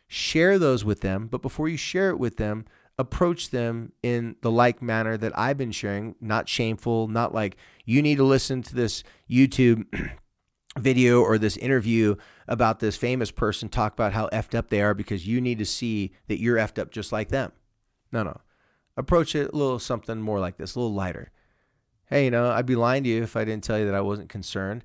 share 0.07 0.57
those 0.57 0.85
with 0.85 1.01
them. 1.01 1.27
But 1.27 1.41
before 1.41 1.69
you 1.69 1.77
share 1.77 2.09
it 2.09 2.19
with 2.19 2.37
them, 2.37 2.65
approach 2.99 3.49
them 3.49 3.93
in 4.03 4.35
the 4.41 4.51
like 4.51 4.81
manner 4.81 5.17
that 5.17 5.37
I've 5.37 5.57
been 5.57 5.71
sharing, 5.71 6.15
not 6.21 6.47
shameful, 6.47 7.07
not 7.07 7.33
like 7.33 7.57
you 7.85 8.03
need 8.03 8.17
to 8.17 8.23
listen 8.23 8.61
to 8.61 8.75
this 8.75 9.03
YouTube 9.29 9.85
video 10.77 11.21
or 11.21 11.39
this 11.39 11.57
interview 11.57 12.15
about 12.47 12.79
this 12.79 12.95
famous 12.95 13.31
person 13.31 13.69
talk 13.69 13.93
about 13.93 14.13
how 14.13 14.27
effed 14.27 14.53
up 14.53 14.69
they 14.69 14.81
are 14.81 14.93
because 14.93 15.25
you 15.25 15.41
need 15.41 15.57
to 15.57 15.65
see 15.65 16.13
that 16.27 16.39
you're 16.39 16.57
effed 16.57 16.77
up 16.77 16.91
just 16.91 17.11
like 17.11 17.29
them. 17.29 17.51
No, 18.11 18.21
no. 18.21 18.39
Approach 18.95 19.33
it 19.33 19.51
a 19.51 19.55
little 19.55 19.79
something 19.79 20.21
more 20.21 20.39
like 20.39 20.57
this, 20.57 20.75
a 20.75 20.79
little 20.79 20.93
lighter 20.93 21.31
hey, 22.09 22.25
you 22.25 22.31
know, 22.31 22.49
I'd 22.49 22.65
be 22.65 22.75
lying 22.75 23.03
to 23.03 23.09
you 23.09 23.23
if 23.23 23.35
I 23.35 23.45
didn't 23.45 23.63
tell 23.63 23.79
you 23.79 23.85
that 23.85 23.95
I 23.95 24.01
wasn't 24.01 24.29
concerned 24.29 24.83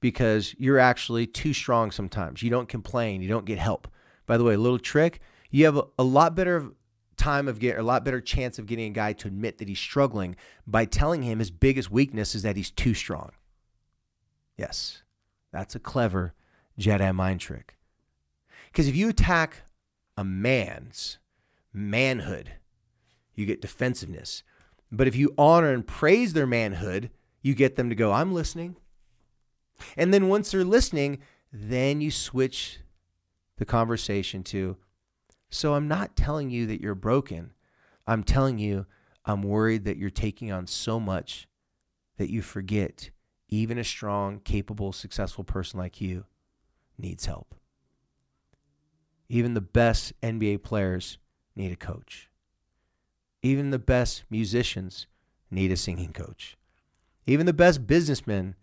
because 0.00 0.54
you're 0.58 0.78
actually 0.78 1.26
too 1.26 1.52
strong 1.52 1.90
sometimes. 1.90 2.42
You 2.42 2.50
don't 2.50 2.68
complain, 2.68 3.22
you 3.22 3.28
don't 3.28 3.46
get 3.46 3.58
help. 3.58 3.88
By 4.26 4.36
the 4.36 4.44
way, 4.44 4.54
a 4.54 4.58
little 4.58 4.78
trick, 4.78 5.20
you 5.50 5.64
have 5.66 5.76
a, 5.76 5.84
a 5.98 6.04
lot 6.04 6.34
better 6.34 6.72
time 7.16 7.48
of 7.48 7.58
getting 7.58 7.80
a 7.80 7.84
lot 7.84 8.04
better 8.04 8.20
chance 8.20 8.58
of 8.58 8.66
getting 8.66 8.86
a 8.86 8.94
guy 8.94 9.12
to 9.14 9.28
admit 9.28 9.58
that 9.58 9.68
he's 9.68 9.78
struggling 9.78 10.36
by 10.66 10.84
telling 10.84 11.22
him 11.22 11.38
his 11.38 11.50
biggest 11.50 11.90
weakness 11.90 12.34
is 12.34 12.42
that 12.42 12.56
he's 12.56 12.70
too 12.70 12.94
strong. 12.94 13.30
Yes, 14.56 15.02
that's 15.52 15.74
a 15.74 15.80
clever 15.80 16.34
Jedi 16.78 17.14
mind 17.14 17.40
trick. 17.40 17.76
Because 18.66 18.88
if 18.88 18.96
you 18.96 19.08
attack 19.08 19.62
a 20.16 20.24
man's 20.24 21.18
manhood, 21.72 22.52
you 23.34 23.46
get 23.46 23.60
defensiveness. 23.60 24.42
But 24.90 25.08
if 25.08 25.16
you 25.16 25.34
honor 25.36 25.72
and 25.72 25.86
praise 25.86 26.32
their 26.32 26.46
manhood, 26.46 27.10
you 27.42 27.54
get 27.54 27.76
them 27.76 27.88
to 27.88 27.94
go, 27.94 28.12
I'm 28.12 28.32
listening. 28.32 28.76
And 29.96 30.14
then 30.14 30.28
once 30.28 30.50
they're 30.50 30.64
listening, 30.64 31.18
then 31.52 32.00
you 32.00 32.10
switch 32.10 32.78
the 33.58 33.64
conversation 33.64 34.42
to, 34.44 34.76
So 35.50 35.74
I'm 35.74 35.88
not 35.88 36.16
telling 36.16 36.50
you 36.50 36.66
that 36.66 36.80
you're 36.80 36.94
broken. 36.94 37.52
I'm 38.06 38.24
telling 38.24 38.58
you, 38.58 38.86
I'm 39.24 39.42
worried 39.42 39.84
that 39.84 39.96
you're 39.96 40.10
taking 40.10 40.52
on 40.52 40.66
so 40.66 41.00
much 41.00 41.46
that 42.18 42.30
you 42.30 42.42
forget 42.42 43.10
even 43.48 43.78
a 43.78 43.84
strong, 43.84 44.40
capable, 44.40 44.92
successful 44.92 45.44
person 45.44 45.78
like 45.78 46.00
you 46.00 46.24
needs 46.98 47.26
help. 47.26 47.54
Even 49.28 49.54
the 49.54 49.60
best 49.60 50.12
NBA 50.20 50.62
players 50.62 51.18
need 51.56 51.72
a 51.72 51.76
coach. 51.76 52.30
Even 53.42 53.70
the 53.70 53.78
best 53.78 54.24
musicians 54.30 55.06
need 55.50 55.70
a 55.70 55.76
singing 55.76 56.12
coach. 56.12 56.56
Even 57.26 57.46
the 57.46 57.52
best 57.52 57.86
businessmen 57.86 58.54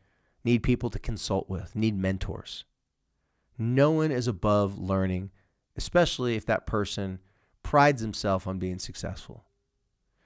need 0.44 0.64
people 0.64 0.90
to 0.90 1.00
consult 1.00 1.50
with, 1.50 1.76
need 1.76 1.98
mentors. 1.98 2.66
No 3.58 3.92
one 3.92 4.12
is 4.12 4.28
above 4.28 4.78
learning, 4.78 5.32
especially 5.78 6.36
if 6.36 6.46
that 6.46 6.68
person 6.68 7.20
prides 7.64 8.02
himself 8.02 8.48
on 8.48 8.60
being 8.60 8.80
successful. 8.80 9.46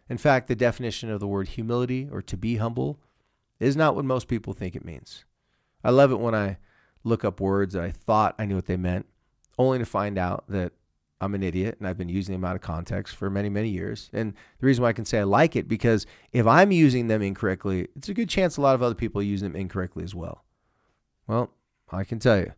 In 0.10 0.18
fact, 0.18 0.48
the 0.48 0.56
definition 0.56 1.10
of 1.10 1.20
the 1.20 1.28
word 1.28 1.50
humility 1.50 2.08
or 2.12 2.22
to 2.22 2.38
be 2.38 2.58
humble 2.58 3.00
is 3.60 3.76
not 3.76 3.96
what 3.96 4.06
most 4.06 4.28
people 4.28 4.54
think 4.54 4.76
it 4.76 4.86
means. 4.86 5.26
I 5.84 5.92
love 5.92 6.12
it 6.12 6.20
when 6.20 6.36
I 6.36 6.58
look 7.04 7.24
up 7.24 7.40
words 7.40 7.74
that 7.74 7.84
I 7.84 7.92
thought 7.92 8.36
I 8.38 8.46
knew 8.46 8.56
what 8.56 8.66
they 8.66 8.78
meant, 8.78 9.06
only 9.58 9.80
to 9.80 9.86
find 9.86 10.18
out 10.18 10.46
that 10.50 10.74
I'm 11.22 11.34
an 11.34 11.44
idiot 11.44 11.78
and 11.80 11.88
I've 11.88 11.98
been 11.98 12.10
using 12.10 12.34
them 12.34 12.44
out 12.44 12.56
of 12.56 12.62
context 12.62 13.16
for 13.16 13.30
many, 13.30 13.50
many 13.50 13.70
years. 13.70 14.10
And 14.12 14.34
the 14.60 14.66
reason 14.66 14.84
why 14.84 14.90
I 14.90 14.94
can 14.94 15.06
say 15.06 15.20
I 15.20 15.24
like 15.24 15.56
it 15.56 15.68
because 15.68 16.06
if 16.34 16.46
I'm 16.46 16.72
using 16.72 17.08
them 17.08 17.22
incorrectly, 17.22 17.88
it's 17.96 18.10
a 18.10 18.14
good 18.14 18.30
chance 18.30 18.58
a 18.58 18.62
lot 18.62 18.76
of 18.76 18.84
other 18.84 18.96
people 18.96 19.22
use 19.22 19.42
them 19.42 19.56
incorrectly 19.56 20.04
as 20.04 20.14
well. 20.14 20.44
Well, 21.28 21.52
I 21.92 22.04
can 22.04 22.20
tell 22.20 22.38
you, 22.38 22.54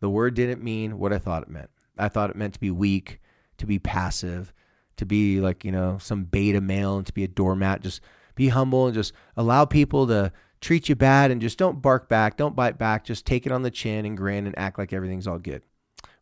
the 0.00 0.10
word 0.10 0.34
didn't 0.34 0.62
mean 0.62 0.98
what 0.98 1.12
I 1.12 1.18
thought 1.18 1.42
it 1.42 1.48
meant. 1.48 1.70
I 1.98 2.08
thought 2.08 2.30
it 2.30 2.36
meant 2.36 2.54
to 2.54 2.60
be 2.60 2.70
weak, 2.70 3.20
to 3.58 3.66
be 3.66 3.78
passive, 3.78 4.52
to 4.96 5.06
be 5.06 5.40
like, 5.40 5.64
you 5.64 5.72
know, 5.72 5.98
some 5.98 6.24
beta 6.24 6.60
male 6.60 6.96
and 6.96 7.06
to 7.06 7.12
be 7.12 7.24
a 7.24 7.28
doormat. 7.28 7.82
Just 7.82 8.00
be 8.34 8.48
humble 8.48 8.86
and 8.86 8.94
just 8.94 9.12
allow 9.36 9.64
people 9.64 10.06
to 10.06 10.32
treat 10.60 10.88
you 10.88 10.94
bad 10.94 11.30
and 11.30 11.40
just 11.40 11.58
don't 11.58 11.82
bark 11.82 12.08
back, 12.08 12.36
don't 12.36 12.56
bite 12.56 12.78
back, 12.78 13.04
just 13.04 13.26
take 13.26 13.46
it 13.46 13.52
on 13.52 13.62
the 13.62 13.70
chin 13.70 14.06
and 14.06 14.16
grin 14.16 14.46
and 14.46 14.58
act 14.58 14.78
like 14.78 14.92
everything's 14.92 15.26
all 15.26 15.38
good. 15.38 15.62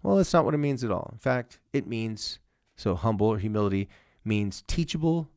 Well, 0.02 0.16
that's 0.16 0.32
not 0.32 0.44
what 0.44 0.54
it 0.54 0.58
means 0.58 0.84
at 0.84 0.90
all. 0.90 1.08
In 1.12 1.18
fact, 1.18 1.60
it 1.72 1.86
means 1.86 2.38
so 2.76 2.94
humble 2.94 3.28
or 3.28 3.38
humility 3.38 3.88
means 4.24 4.62
teachable 4.66 5.30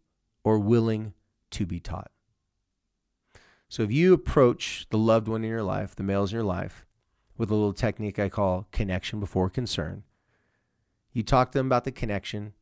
or 0.44 0.60
willing 0.60 1.14
to 1.52 1.66
be 1.66 1.80
taught. 1.80 2.12
So 3.70 3.84
if 3.84 3.92
you 3.92 4.14
approach 4.14 4.88
the 4.90 4.98
loved 4.98 5.28
one 5.28 5.44
in 5.44 5.50
your 5.50 5.64
life, 5.64 5.96
the 5.96 6.04
males 6.04 6.32
in 6.32 6.38
your 6.38 6.46
life, 6.46 6.86
with 7.38 7.52
a 7.52 7.56
little 7.56 7.74
technique 7.74 8.18
I 8.18 8.30
call 8.30 8.68
connection 8.72 9.20
before 9.20 9.50
concern, 9.50 10.04
you 11.18 11.24
talk 11.24 11.52
to 11.52 11.58
them 11.58 11.66
about 11.66 11.84
the 11.84 11.92
connection 11.92 12.54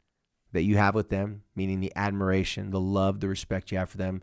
that 0.53 0.63
you 0.63 0.77
have 0.77 0.95
with 0.95 1.09
them, 1.09 1.43
meaning 1.55 1.81
the 1.81 1.91
admiration, 1.95 2.71
the 2.71 2.79
love, 2.79 3.19
the 3.19 3.27
respect 3.27 3.71
you 3.71 3.77
have 3.77 3.89
for 3.89 3.97
them, 3.97 4.21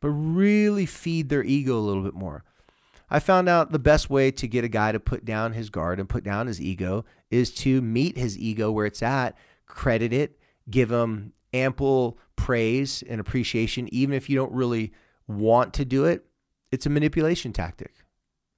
but 0.00 0.08
really 0.08 0.86
feed 0.86 1.28
their 1.28 1.44
ego 1.44 1.76
a 1.76 1.80
little 1.80 2.02
bit 2.02 2.14
more. 2.14 2.42
I 3.10 3.20
found 3.20 3.48
out 3.48 3.70
the 3.70 3.78
best 3.78 4.10
way 4.10 4.30
to 4.32 4.48
get 4.48 4.64
a 4.64 4.68
guy 4.68 4.90
to 4.90 4.98
put 4.98 5.24
down 5.24 5.52
his 5.52 5.70
guard 5.70 6.00
and 6.00 6.08
put 6.08 6.24
down 6.24 6.46
his 6.46 6.60
ego 6.60 7.04
is 7.30 7.52
to 7.56 7.80
meet 7.82 8.16
his 8.16 8.36
ego 8.38 8.72
where 8.72 8.86
it's 8.86 9.02
at, 9.02 9.36
credit 9.66 10.12
it, 10.12 10.40
give 10.68 10.90
him 10.90 11.34
ample 11.52 12.18
praise 12.34 13.04
and 13.08 13.20
appreciation, 13.20 13.88
even 13.92 14.14
if 14.14 14.28
you 14.28 14.36
don't 14.36 14.52
really 14.52 14.92
want 15.28 15.74
to 15.74 15.84
do 15.84 16.04
it. 16.04 16.24
It's 16.72 16.86
a 16.86 16.90
manipulation 16.90 17.52
tactic. 17.52 17.92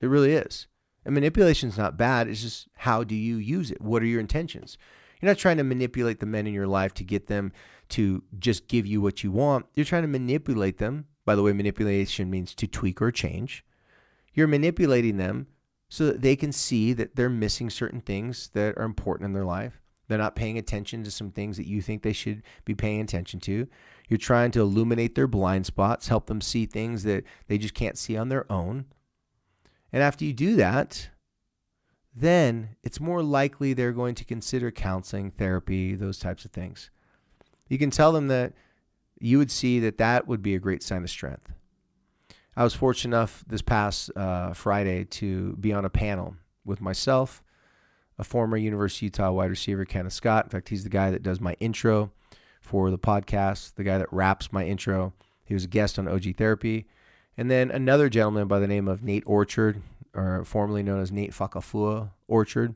It 0.00 0.07
really 0.07 0.33
is. 0.33 0.66
And 1.04 1.14
manipulation 1.14 1.68
is 1.68 1.78
not 1.78 1.96
bad. 1.96 2.28
It's 2.28 2.42
just 2.42 2.68
how 2.76 3.04
do 3.04 3.14
you 3.14 3.37
use 3.37 3.70
it? 3.70 3.81
What 3.81 4.02
are 4.02 4.07
your 4.07 4.20
intentions? 4.20 4.78
You're 5.20 5.31
not 5.31 5.38
trying 5.38 5.57
to 5.57 5.64
manipulate 5.64 6.20
the 6.20 6.26
men 6.26 6.46
in 6.46 6.54
your 6.54 6.66
life 6.66 6.94
to 6.94 7.04
get 7.04 7.26
them 7.26 7.52
to 7.90 8.22
just 8.38 8.68
give 8.68 8.87
you 8.87 9.00
what 9.00 9.24
you 9.24 9.33
want. 9.33 9.66
You're 9.74 9.85
trying 9.85 10.02
to 10.02 10.09
manipulate 10.09 10.78
them. 10.78 11.07
By 11.24 11.35
the 11.35 11.42
way, 11.42 11.52
manipulation 11.52 12.31
means 12.31 12.54
to 12.54 12.66
tweak 12.66 13.02
or 13.02 13.11
change. 13.11 13.64
You're 14.33 14.46
manipulating 14.46 15.16
them 15.16 15.48
so 15.88 16.07
that 16.07 16.22
they 16.22 16.37
can 16.37 16.52
see 16.52 16.92
that 16.92 17.16
they're 17.16 17.31
missing 17.31 17.70
certain 17.70 18.00
things 18.00 18.50
that 18.54 18.76
are 18.76 18.85
important 18.85 19.26
in 19.26 19.33
their 19.33 19.44
life. 19.44 19.81
They're 20.07 20.18
not 20.18 20.37
paying 20.37 20.57
attention 20.57 21.04
to 21.04 21.11
some 21.11 21.31
things 21.31 21.57
that 21.57 21.66
you 21.66 21.83
think 21.83 22.02
they 22.02 22.12
should 22.12 22.42
be 22.64 22.74
paying 22.74 23.00
attention 23.00 23.40
to. 23.40 23.66
You're 24.09 24.18
trying 24.18 24.50
to 24.52 24.61
illuminate 24.61 25.14
their 25.14 25.26
blind 25.26 25.66
spots, 25.66 26.09
help 26.09 26.26
them 26.26 26.40
see 26.40 26.64
things 26.64 27.02
that 27.02 27.24
they 27.46 27.59
just 27.59 27.74
can't 27.74 27.98
see 27.98 28.16
on 28.16 28.28
their 28.31 28.50
own. 28.50 28.87
And 29.92 30.02
after 30.02 30.24
you 30.24 30.33
do 30.33 30.57
that, 30.57 31.11
then 32.14 32.77
it's 32.83 33.01
more 33.01 33.23
likely 33.23 33.73
they're 33.73 33.92
going 33.92 34.14
to 34.16 34.25
consider 34.25 34.71
counseling, 34.71 35.31
therapy, 35.31 35.94
those 35.94 36.18
types 36.18 36.44
of 36.44 36.51
things. 36.51 36.90
You 37.68 37.79
can 37.79 37.90
tell 37.90 38.12
them 38.12 38.29
that 38.29 38.55
you 39.21 39.38
would 39.38 39.51
see 39.51 39.79
that 39.81 39.99
that 39.99 40.27
would 40.27 40.42
be 40.42 40.55
a 40.55 40.59
great 40.59 40.83
sign 40.83 41.03
of 41.03 41.11
strength. 41.11 41.53
I 42.57 42.64
was 42.64 42.75
fortunate 42.75 43.16
enough 43.16 43.44
this 43.47 43.62
past 43.62 44.11
uh, 44.16 44.53
Friday 44.53 45.05
to 45.05 45.55
be 45.57 45.73
on 45.73 45.85
a 45.85 45.90
panel 45.90 46.35
with 46.64 46.81
myself, 46.81 47.42
a 48.18 48.25
former 48.25 48.57
University 48.57 49.07
of 49.07 49.12
Utah 49.12 49.31
wide 49.31 49.51
receiver, 49.51 49.85
Kenneth 49.85 50.12
Scott. 50.12 50.47
In 50.47 50.51
fact, 50.51 50.68
he's 50.68 50.83
the 50.83 50.90
guy 50.90 51.11
that 51.11 51.23
does 51.23 51.40
my 51.40 51.55
intro 51.61 52.11
for 52.61 52.90
the 52.90 52.99
podcast, 52.99 53.75
the 53.75 53.85
guy 53.85 53.99
that 53.99 54.12
wraps 54.12 54.53
my 54.53 54.64
intro. 54.64 55.12
He 55.44 55.55
was 55.55 55.64
a 55.64 55.68
guest 55.68 55.99
on 55.99 56.09
OG 56.09 56.37
Therapy. 56.37 56.87
And 57.37 57.49
then 57.49 57.71
another 57.71 58.09
gentleman 58.09 58.49
by 58.49 58.59
the 58.59 58.66
name 58.66 58.88
of 58.88 59.05
Nate 59.05 59.23
Orchard, 59.25 59.81
or 60.14 60.44
formerly 60.44 60.83
known 60.83 61.01
as 61.01 61.12
Nate 61.12 61.33
Fakahafua 61.33 62.11
Orchard, 62.27 62.75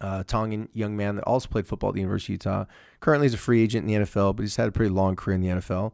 a 0.00 0.24
Tongan 0.24 0.68
young 0.72 0.96
man 0.96 1.16
that 1.16 1.24
also 1.24 1.48
played 1.48 1.66
football 1.66 1.90
at 1.90 1.94
the 1.94 2.00
University 2.00 2.34
of 2.34 2.44
Utah. 2.44 2.64
Currently, 3.00 3.26
is 3.26 3.34
a 3.34 3.38
free 3.38 3.62
agent 3.62 3.88
in 3.88 4.00
the 4.00 4.06
NFL, 4.06 4.36
but 4.36 4.42
he's 4.42 4.56
had 4.56 4.68
a 4.68 4.72
pretty 4.72 4.92
long 4.92 5.16
career 5.16 5.36
in 5.36 5.40
the 5.40 5.48
NFL. 5.48 5.92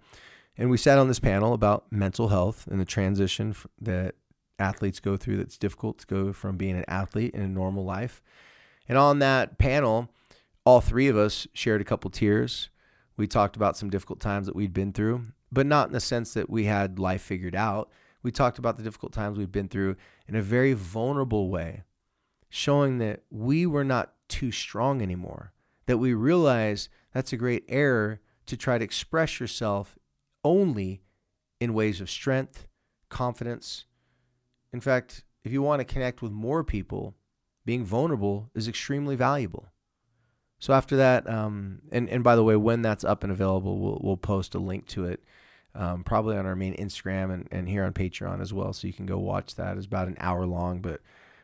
And 0.57 0.71
we 0.71 0.77
sat 0.77 0.99
on 0.99 1.09
this 1.09 1.21
panel 1.21 1.53
about 1.53 1.91
mental 1.91 2.29
health 2.29 2.67
and 2.71 2.81
the 2.81 2.85
transition 2.85 3.55
that 3.81 4.15
athletes 4.59 5.01
go 5.01 5.17
through 5.17 5.39
that's 5.39 5.57
difficult 5.57 5.99
to 5.99 6.07
go 6.07 6.33
from 6.33 6.57
being 6.57 6.77
an 6.77 6.85
athlete 6.87 7.35
in 7.35 7.41
a 7.41 7.49
normal 7.49 7.85
life. 7.85 8.23
And 8.89 8.99
on 8.99 9.21
that 9.21 9.59
panel, 9.59 10.11
all 10.65 10.81
three 10.81 11.09
of 11.09 11.17
us 11.17 11.47
shared 11.55 11.81
a 11.81 11.85
couple 11.85 12.11
tears. 12.11 12.69
We 13.17 13.27
talked 13.27 13.57
about 13.57 13.77
some 13.77 13.91
difficult 13.91 14.21
times 14.21 14.47
that 14.47 14.57
we'd 14.57 14.73
been 14.73 14.93
through, 14.93 15.27
but 15.51 15.67
not 15.67 15.89
in 15.89 15.93
the 15.93 16.01
sense 16.01 16.35
that 16.35 16.51
we 16.51 16.65
had 16.65 16.99
life 16.99 17.23
figured 17.23 17.55
out. 17.55 17.91
We 18.23 18.31
talked 18.31 18.59
about 18.59 18.77
the 18.77 18.83
difficult 18.83 19.13
times 19.13 19.39
we've 19.39 19.53
been 19.53 19.69
through 19.69 19.97
in 20.29 20.37
a 20.37 20.43
very 20.43 20.73
vulnerable 20.73 21.49
way, 21.49 21.85
showing 22.49 22.99
that 22.99 23.23
we 23.31 23.67
were 23.67 23.85
not 23.85 24.15
too 24.29 24.53
strong 24.53 25.01
anymore, 25.03 25.53
that 25.87 25.99
we 25.99 26.13
realize 26.15 26.89
that's 27.13 27.33
a 27.33 27.37
great 27.37 27.65
error 27.69 28.21
to 28.47 28.57
try 28.57 28.79
to 28.79 28.85
express 28.85 29.41
yourself 29.41 29.99
only 30.45 31.03
in 31.61 31.75
ways 31.75 32.01
of 32.01 32.11
strength, 32.11 32.67
confidence. 33.09 33.85
In 34.73 34.81
fact, 34.81 35.25
if 35.45 35.53
you 35.53 35.63
want 35.63 35.81
to 35.81 35.85
connect 35.85 36.23
with 36.23 36.33
more 36.33 36.65
people, 36.65 37.15
being 37.65 37.85
vulnerable 37.85 38.51
is 38.55 38.69
extremely 38.69 39.17
valuable. 39.17 39.69
So 40.59 40.75
after 40.75 40.97
that, 40.97 41.29
um, 41.29 41.81
and 41.91 42.09
and 42.09 42.23
by 42.23 42.37
the 42.37 42.45
way, 42.45 42.55
when 42.55 42.83
that's 42.83 43.05
up 43.05 43.23
and 43.23 43.33
available, 43.33 43.79
we'll 43.79 44.01
we'll 44.03 44.17
post 44.17 44.55
a 44.55 44.59
link 44.59 44.87
to 44.89 45.07
it, 45.07 45.25
um, 45.75 46.05
probably 46.05 46.37
on 46.37 46.47
our 46.47 46.57
main 46.57 46.77
Instagram 46.77 47.33
and, 47.33 47.49
and 47.51 47.69
here 47.69 47.85
on 47.85 47.93
Patreon 47.93 48.41
as 48.41 48.53
well, 48.53 48.73
so 48.73 48.87
you 48.87 48.93
can 48.93 49.07
go 49.07 49.19
watch 49.19 49.55
that. 49.57 49.77
It's 49.77 49.87
about 49.87 50.09
an 50.09 50.17
hour 50.19 50.47
long, 50.47 50.81
but 50.81 51.01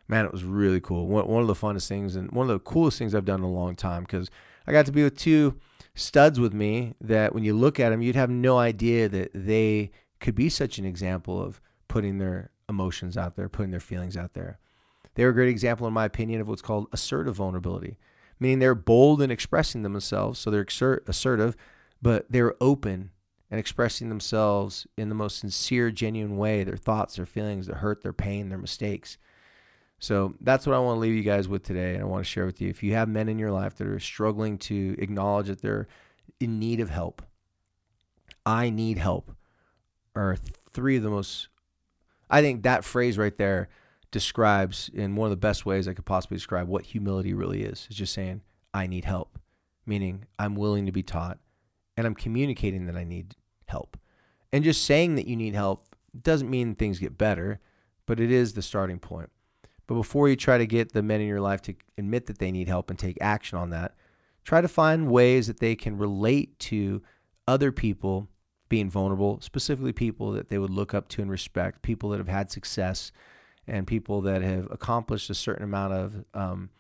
man, 0.09 0.25
it 0.25 0.33
was 0.33 0.45
really 0.45 0.81
cool. 0.81 1.07
One 1.07 1.27
one 1.27 1.43
of 1.43 1.49
the 1.49 1.55
funnest 1.55 1.89
things 1.89 2.17
and 2.17 2.31
one 2.33 2.49
of 2.49 2.53
the 2.53 2.71
coolest 2.71 2.99
things 2.99 3.15
I've 3.15 3.25
done 3.25 3.41
in 3.41 3.45
a 3.45 3.51
long 3.51 3.77
time 3.77 4.03
because 4.03 4.31
I 4.67 4.73
got 4.73 4.87
to 4.87 4.93
be 4.93 5.05
with 5.05 5.17
two 5.17 5.57
studs 5.95 6.39
with 6.41 6.53
me 6.53 6.95
that 7.01 7.35
when 7.35 7.45
you 7.45 7.55
look 7.55 7.81
at 7.81 7.91
them, 7.91 8.03
you'd 8.03 8.17
have 8.17 8.31
no 8.31 8.59
idea 8.59 9.09
that 9.09 9.31
they 9.35 9.91
could 10.21 10.35
be 10.35 10.49
such 10.49 10.79
an 10.79 10.85
example 10.85 11.41
of 11.41 11.61
putting 11.89 12.19
their 12.19 12.51
emotions 12.69 13.17
out 13.17 13.37
there, 13.37 13.49
putting 13.49 13.71
their 13.71 13.81
feelings 13.81 14.17
out 14.17 14.35
there. 14.35 14.59
They're 15.15 15.31
a 15.31 15.35
great 15.35 15.49
example, 15.49 15.87
in 15.87 15.95
my 15.95 16.05
opinion, 16.05 16.41
of 16.41 16.49
what's 16.49 16.63
called 16.63 16.89
assertive 16.93 17.37
vulnerability, 17.37 17.99
meaning 18.39 18.59
they're 18.59 18.75
bold 18.75 19.23
in 19.23 19.31
expressing 19.31 19.83
themselves. 19.83 20.39
So 20.39 20.51
they're 20.51 20.67
assertive, 21.07 21.57
but 22.03 22.27
they're 22.29 22.55
open 22.61 23.11
and 23.51 23.61
expressing 23.61 24.09
themselves 24.09 24.87
in 24.97 25.09
the 25.09 25.15
most 25.15 25.39
sincere, 25.39 25.91
genuine 25.91 26.37
way 26.37 26.65
their 26.65 26.77
thoughts, 26.77 27.17
their 27.17 27.27
feelings, 27.27 27.67
their 27.67 27.77
hurt, 27.77 28.03
their 28.03 28.13
pain, 28.13 28.49
their 28.49 28.59
mistakes. 28.59 29.19
So 29.99 30.35
that's 30.41 30.67
what 30.67 30.77
I 30.77 30.79
want 30.79 30.97
to 30.97 31.01
leave 31.01 31.15
you 31.15 31.23
guys 31.23 31.49
with 31.49 31.63
today. 31.63 31.95
And 31.95 32.03
I 32.03 32.07
want 32.07 32.25
to 32.25 32.31
share 32.31 32.47
with 32.47 32.61
you 32.61 32.69
if 32.69 32.83
you 32.83 32.95
have 32.95 33.09
men 33.09 33.29
in 33.29 33.39
your 33.39 33.53
life 33.53 33.77
that 33.77 33.87
are 33.87 34.01
struggling 34.01 34.59
to 34.59 34.97
acknowledge 34.99 35.47
that 35.47 35.63
they're 35.63 35.87
in 36.41 36.59
need 36.59 36.81
of 36.81 36.91
help, 36.91 37.23
I 38.45 38.71
need 38.71 38.99
help, 38.99 39.35
are 40.15 40.37
three 40.73 40.97
of 40.97 41.03
the 41.03 41.11
most, 41.11 41.49
I 42.29 42.43
think 42.43 42.63
that 42.63 42.85
phrase 42.85 43.17
right 43.17 43.37
there 43.37 43.69
describes 44.11 44.91
in 44.93 45.17
one 45.17 45.27
of 45.27 45.31
the 45.31 45.37
best 45.37 45.67
ways 45.67 45.89
I 45.89 45.95
could 45.95 46.05
possibly 46.05 46.37
describe 46.37 46.69
what 46.69 46.85
humility 46.85 47.35
really 47.35 47.63
is. 47.63 47.87
It's 47.89 47.99
just 47.99 48.15
saying, 48.15 48.43
I 48.73 48.87
need 48.87 49.05
help, 49.05 49.39
meaning 49.85 50.25
I'm 50.39 50.55
willing 50.55 50.87
to 50.87 50.93
be 50.93 51.03
taught 51.03 51.39
and 51.97 52.07
I'm 52.07 52.15
communicating 52.15 52.87
that 52.87 52.97
I 52.97 53.05
need 53.05 53.35
help. 53.67 53.97
And 54.53 54.65
just 54.65 54.85
saying 54.85 55.17
that 55.17 55.27
you 55.27 55.37
need 55.37 55.55
help 55.55 55.95
doesn't 56.23 56.51
mean 56.51 56.75
things 56.75 56.99
get 56.99 57.19
better, 57.19 57.61
but 58.07 58.21
it 58.21 58.31
is 58.31 58.53
the 58.53 58.63
starting 58.63 58.99
point. 58.99 59.31
But 59.87 59.95
before 59.95 60.29
you 60.29 60.37
try 60.37 60.59
to 60.59 60.67
get 60.67 60.93
the 60.93 61.03
men 61.03 61.21
in 61.21 61.29
your 61.29 61.41
life 61.41 61.63
to 61.63 61.75
admit 61.97 62.27
that 62.27 62.39
they 62.39 62.51
need 62.51 62.69
help 62.69 62.91
and 62.91 62.99
take 62.99 63.19
action 63.21 63.59
on 63.59 63.71
that, 63.71 63.95
try 64.45 64.61
to 64.61 64.69
find 64.69 65.11
ways 65.11 65.47
that 65.47 65.61
they 65.61 65.75
can 65.75 65.97
relate 65.99 66.59
to 66.59 67.03
other 67.47 67.71
people 67.71 68.29
being 68.69 68.91
vulnerable, 68.91 69.41
specifically 69.41 69.93
people 69.93 70.33
that 70.33 70.49
they 70.49 70.59
would 70.59 70.71
look 70.71 70.93
up 70.93 71.09
to 71.09 71.23
and 71.23 71.31
respect, 71.31 71.83
people 71.83 72.11
that 72.11 72.19
have 72.19 72.29
had 72.29 72.51
success, 72.51 73.13
and 73.69 73.87
people 73.87 74.21
that 74.23 74.43
have 74.43 74.69
accomplished 74.71 75.31
a 75.31 75.35
certain 75.35 75.65
amount 75.65 75.93
of 75.93 76.25
um, 76.35 76.71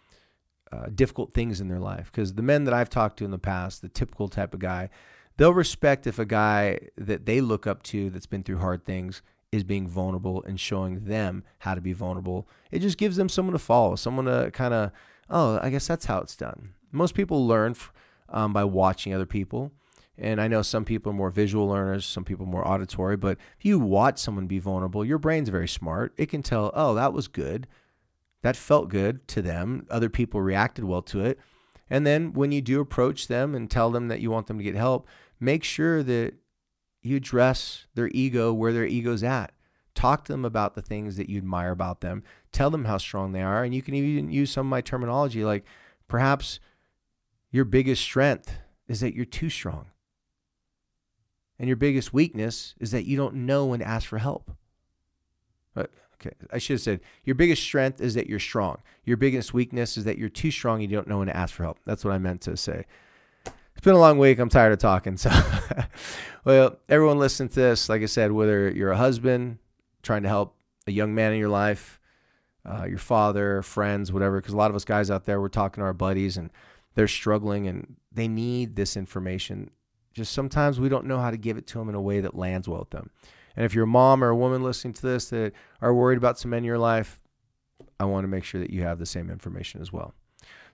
uh, 0.73 0.87
difficult 0.95 1.33
things 1.33 1.61
in 1.61 1.69
their 1.69 1.79
life. 1.79 2.11
Because 2.13 2.35
the 2.35 2.43
men 2.43 2.65
that 2.65 2.75
I've 2.75 2.91
talked 2.91 3.19
to 3.19 3.25
in 3.25 3.31
the 3.31 3.39
past, 3.39 3.83
the 3.83 3.89
typical 3.89 4.29
type 4.29 4.55
of 4.55 4.61
guy, 4.61 4.91
they'll 5.37 5.55
respect 5.55 6.07
if 6.07 6.19
a 6.19 6.25
guy 6.25 6.79
that 6.97 7.27
they 7.27 7.41
look 7.41 7.67
up 7.67 7.83
to 7.85 8.11
that's 8.11 8.27
been 8.27 8.43
through 8.43 8.59
hard 8.59 8.85
things 8.85 9.23
is 9.53 9.65
being 9.65 9.87
vulnerable 9.87 10.43
and 10.43 10.59
showing 10.59 11.05
them 11.05 11.45
how 11.61 11.75
to 11.75 11.81
be 11.81 11.93
vulnerable. 11.93 12.49
It 12.71 12.81
just 12.81 12.99
gives 12.99 13.17
them 13.17 13.29
someone 13.29 13.53
to 13.53 13.59
follow, 13.59 13.97
someone 13.97 14.25
to 14.27 14.51
kind 14.51 14.75
of, 14.75 14.91
oh, 15.31 15.59
I 15.63 15.71
guess 15.71 15.87
that's 15.87 16.07
how 16.07 16.19
it's 16.19 16.37
done. 16.37 16.75
Most 16.93 17.15
people 17.15 17.47
learn 17.47 17.75
um, 18.29 18.53
by 18.53 18.65
watching 18.65 19.15
other 19.15 19.27
people. 19.27 19.73
And 20.19 20.41
I 20.41 20.49
know 20.49 20.63
some 20.63 20.85
people 20.85 21.13
are 21.13 21.15
more 21.15 21.31
visual 21.31 21.69
learners, 21.69 22.07
some 22.07 22.25
people 22.25 22.47
more 22.47 22.67
auditory, 22.67 23.19
but 23.19 23.37
if 23.59 23.67
you 23.67 23.79
watch 23.79 24.19
someone 24.19 24.47
be 24.47 24.59
vulnerable, 24.59 25.05
your 25.05 25.19
brain's 25.19 25.51
very 25.51 25.69
smart. 25.69 26.15
It 26.17 26.31
can 26.31 26.43
tell, 26.43 26.71
oh, 26.75 26.95
that 26.95 27.13
was 27.13 27.29
good. 27.29 27.67
That 28.47 28.55
felt 28.55 28.91
good 28.91 29.27
to 29.27 29.43
them. 29.43 29.89
Other 29.91 30.09
people 30.09 30.41
reacted 30.41 30.85
well 30.85 31.03
to 31.03 31.25
it. 31.25 31.41
And 31.91 32.07
then 32.07 32.33
when 32.33 32.53
you 32.53 32.63
do 32.63 32.79
approach 32.79 33.27
them 33.27 33.57
and 33.57 33.69
tell 33.69 33.91
them 33.91 34.07
that 34.07 34.21
you 34.21 34.31
want 34.31 34.47
them 34.47 34.59
to 34.59 34.63
get 34.63 34.77
help, 34.77 35.09
make 35.41 35.65
sure 35.65 36.01
that 36.05 36.35
you 37.03 37.17
address 37.17 37.87
their 37.97 38.09
ego 38.15 38.53
where 38.53 38.73
their 38.73 38.87
ego's 38.87 39.25
at. 39.25 39.51
Talk 39.97 40.25
to 40.27 40.33
them 40.33 40.45
about 40.45 40.77
the 40.77 40.81
things 40.81 41.17
that 41.17 41.29
you 41.29 41.39
admire 41.39 41.73
about 41.73 42.03
them. 42.03 42.23
Tell 42.53 42.71
them 42.71 42.85
how 42.85 42.99
strong 42.99 43.33
they 43.33 43.43
are. 43.43 43.65
And 43.65 43.75
you 43.75 43.83
can 43.83 43.95
even 43.95 44.31
use 44.31 44.53
some 44.53 44.69
of 44.69 44.71
my 44.71 44.81
terminology 44.81 45.45
like 45.45 45.65
perhaps 46.07 46.61
your 47.51 47.65
biggest 47.65 48.01
strength 48.01 48.53
is 48.87 49.01
that 49.01 49.17
you're 49.17 49.25
too 49.25 49.51
strong. 49.51 49.87
And 51.59 51.67
your 51.67 51.77
biggest 51.77 52.13
weakness 52.13 52.77
is 52.79 52.93
that 52.93 53.07
you 53.07 53.17
don't 53.17 53.45
know 53.45 53.67
when 53.67 53.81
to 53.81 53.89
ask 53.89 54.07
for 54.07 54.19
help. 54.19 54.53
But, 55.75 55.91
okay, 56.21 56.35
I 56.53 56.59
should 56.59 56.75
have 56.75 56.81
said 56.83 57.01
your 57.25 57.35
biggest 57.35 57.63
strength 57.63 58.01
is 58.01 58.15
that 58.15 58.29
you're 58.29 58.39
strong. 58.39 58.79
Your 59.05 59.17
biggest 59.17 59.55
weakness 59.55 59.97
is 59.97 60.05
that 60.05 60.19
you're 60.19 60.29
too 60.29 60.51
strong 60.51 60.83
and 60.83 60.91
you 60.91 60.97
don't 60.97 61.09
know 61.09 61.19
when 61.19 61.29
to 61.29 61.37
ask 61.37 61.55
for 61.55 61.63
help. 61.63 61.79
That's 61.85 62.05
what 62.05 62.13
I 62.13 62.19
meant 62.19 62.43
to 62.43 62.57
say. 62.57 62.85
It's 63.45 63.85
been 63.85 63.95
a 63.95 63.99
long 63.99 64.19
week. 64.19 64.39
I'm 64.39 64.49
tired 64.49 64.73
of 64.73 64.79
talking. 64.79 65.17
So, 65.19 65.31
well, 66.45 66.79
everyone 66.89 67.19
listen 67.19 67.49
to 67.49 67.55
this. 67.55 67.89
Like 67.89 68.03
I 68.03 68.07
said, 68.07 68.33
whether 68.33 68.71
you're 68.71 68.91
a 68.91 68.97
husband 68.97 69.59
trying 70.03 70.23
to 70.23 70.29
help 70.29 70.57
a 70.87 70.93
young 70.93 71.15
man 71.15 71.33
in 71.33 71.39
your 71.39 71.51
life, 71.51 72.01
uh, 72.65 72.87
your 72.89 72.99
father, 72.99 73.63
friends, 73.63 74.13
whatever, 74.13 74.41
because 74.41 74.55
a 74.55 74.57
lot 74.57 74.71
of 74.71 74.77
us 74.77 74.85
guys 74.85 75.11
out 75.11 75.25
there, 75.25 75.41
we're 75.41 75.49
talking 75.49 75.83
to 75.83 75.85
our 75.85 75.93
buddies 75.93 76.37
and 76.37 76.51
they're 76.95 77.07
struggling 77.07 77.69
and 77.69 77.97
they 78.11 78.29
need 78.29 78.77
this 78.77 78.97
information. 78.97 79.71
Just 80.15 80.33
sometimes 80.33 80.81
we 80.81 80.89
don't 80.89 81.05
know 81.05 81.19
how 81.19 81.31
to 81.31 81.37
give 81.37 81.59
it 81.59 81.67
to 81.69 81.79
them 81.79 81.91
in 81.91 81.95
a 81.95 82.01
way 82.01 82.21
that 82.21 82.35
lands 82.35 82.67
well 82.67 82.81
with 82.81 82.91
them. 82.91 83.11
And 83.57 83.65
if 83.65 83.75
you're 83.75 83.85
a 83.85 83.89
mom 83.89 84.23
or 84.23 84.29
a 84.29 84.37
woman 84.37 84.63
listening 84.63 84.95
to 84.95 85.03
this 85.03 85.31
that 85.31 85.53
are 85.81 85.95
worried 85.95 86.19
about 86.19 86.39
some 86.39 86.51
men 86.51 86.59
in 86.59 86.65
your 86.65 86.79
life, 86.79 87.19
I 87.99 88.05
want 88.05 88.25
to 88.25 88.29
make 88.29 88.45
sure 88.45 88.61
that 88.61 88.71
you 88.71 88.83
have 88.83 88.99
the 88.99 89.07
same 89.07 89.31
information 89.31 89.81
as 89.81 89.93
well. 89.93 90.15